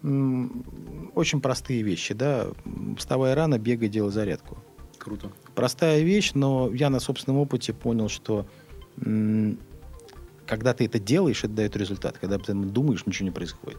[0.02, 2.48] Очень простые вещи, да.
[2.98, 4.58] Вставай рано, бегай, делай зарядку.
[4.98, 5.30] Круто.
[5.54, 8.46] Простая вещь, но я на собственном опыте понял, что
[10.46, 12.18] когда ты это делаешь, это дает результат.
[12.18, 13.78] Когда ты думаешь, ничего не происходит.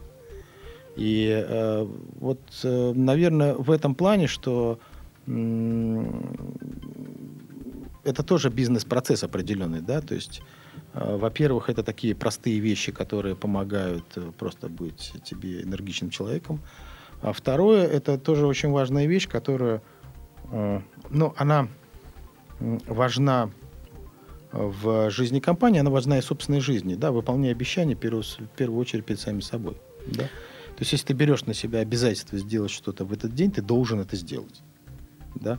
[0.96, 1.86] И э,
[2.20, 4.78] вот, э, наверное, в этом плане, что
[8.04, 10.63] это тоже бизнес-процесс определенный, да, то есть, э,
[10.94, 16.60] во-первых, это такие простые вещи, которые помогают э, просто быть тебе энергичным человеком,
[17.20, 19.82] а второе, это тоже очень важная вещь, которая,
[20.52, 20.80] э,
[21.10, 21.68] ну, она
[22.60, 23.50] важна
[24.52, 29.04] в жизни компании, она важна и в собственной жизни, да, выполняя обещания, в первую очередь
[29.04, 29.76] перед самим собой,
[30.06, 30.24] да.
[30.24, 34.00] То есть, если ты берешь на себя обязательство сделать что-то в этот день, ты должен
[34.00, 34.62] это сделать
[35.34, 35.58] да,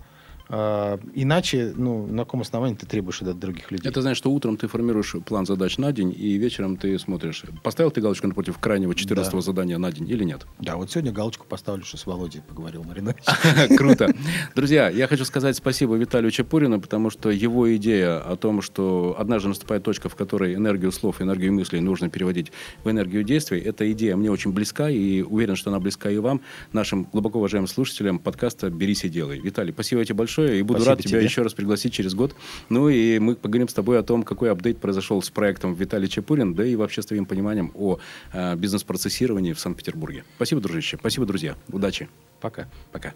[0.49, 3.89] иначе, ну, на каком основании ты требуешь это от других людей?
[3.89, 7.91] Это значит, что утром ты формируешь план задач на день, и вечером ты смотришь, поставил
[7.91, 9.41] ты галочку напротив крайнего 14 да.
[9.41, 10.45] задания на день или нет?
[10.59, 13.23] Да, вот сегодня галочку поставлю, что с Володей поговорил Маринович.
[13.77, 14.13] Круто.
[14.55, 19.49] Друзья, я хочу сказать спасибо Виталию Чапурину, потому что его идея о том, что однажды
[19.49, 22.51] наступает точка, в которой энергию слов, энергию мыслей нужно переводить
[22.83, 26.41] в энергию действий, эта идея мне очень близка, и уверен, что она близка и вам,
[26.71, 29.39] нашим глубоко уважаемым слушателям подкаста «Берись и делай».
[29.39, 31.09] Виталий, спасибо тебе большое большое, и буду Спасибо рад тебе.
[31.09, 32.35] тебя еще раз пригласить через год.
[32.69, 36.53] Ну и мы поговорим с тобой о том, какой апдейт произошел с проектом Виталий Чепурин,
[36.53, 37.99] да и вообще с твоим пониманием о
[38.33, 40.23] э, бизнес-процессировании в Санкт-Петербурге.
[40.35, 40.97] Спасибо, дружище.
[40.99, 41.55] Спасибо, друзья.
[41.71, 42.09] Удачи.
[42.41, 42.67] Пока.
[42.91, 43.13] Пока.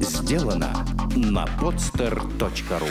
[0.00, 0.72] Сделано
[1.16, 2.88] на podster.ru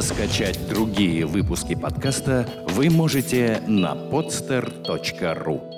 [0.00, 5.71] Скачать другие выпуски подкаста вы можете на podster.ru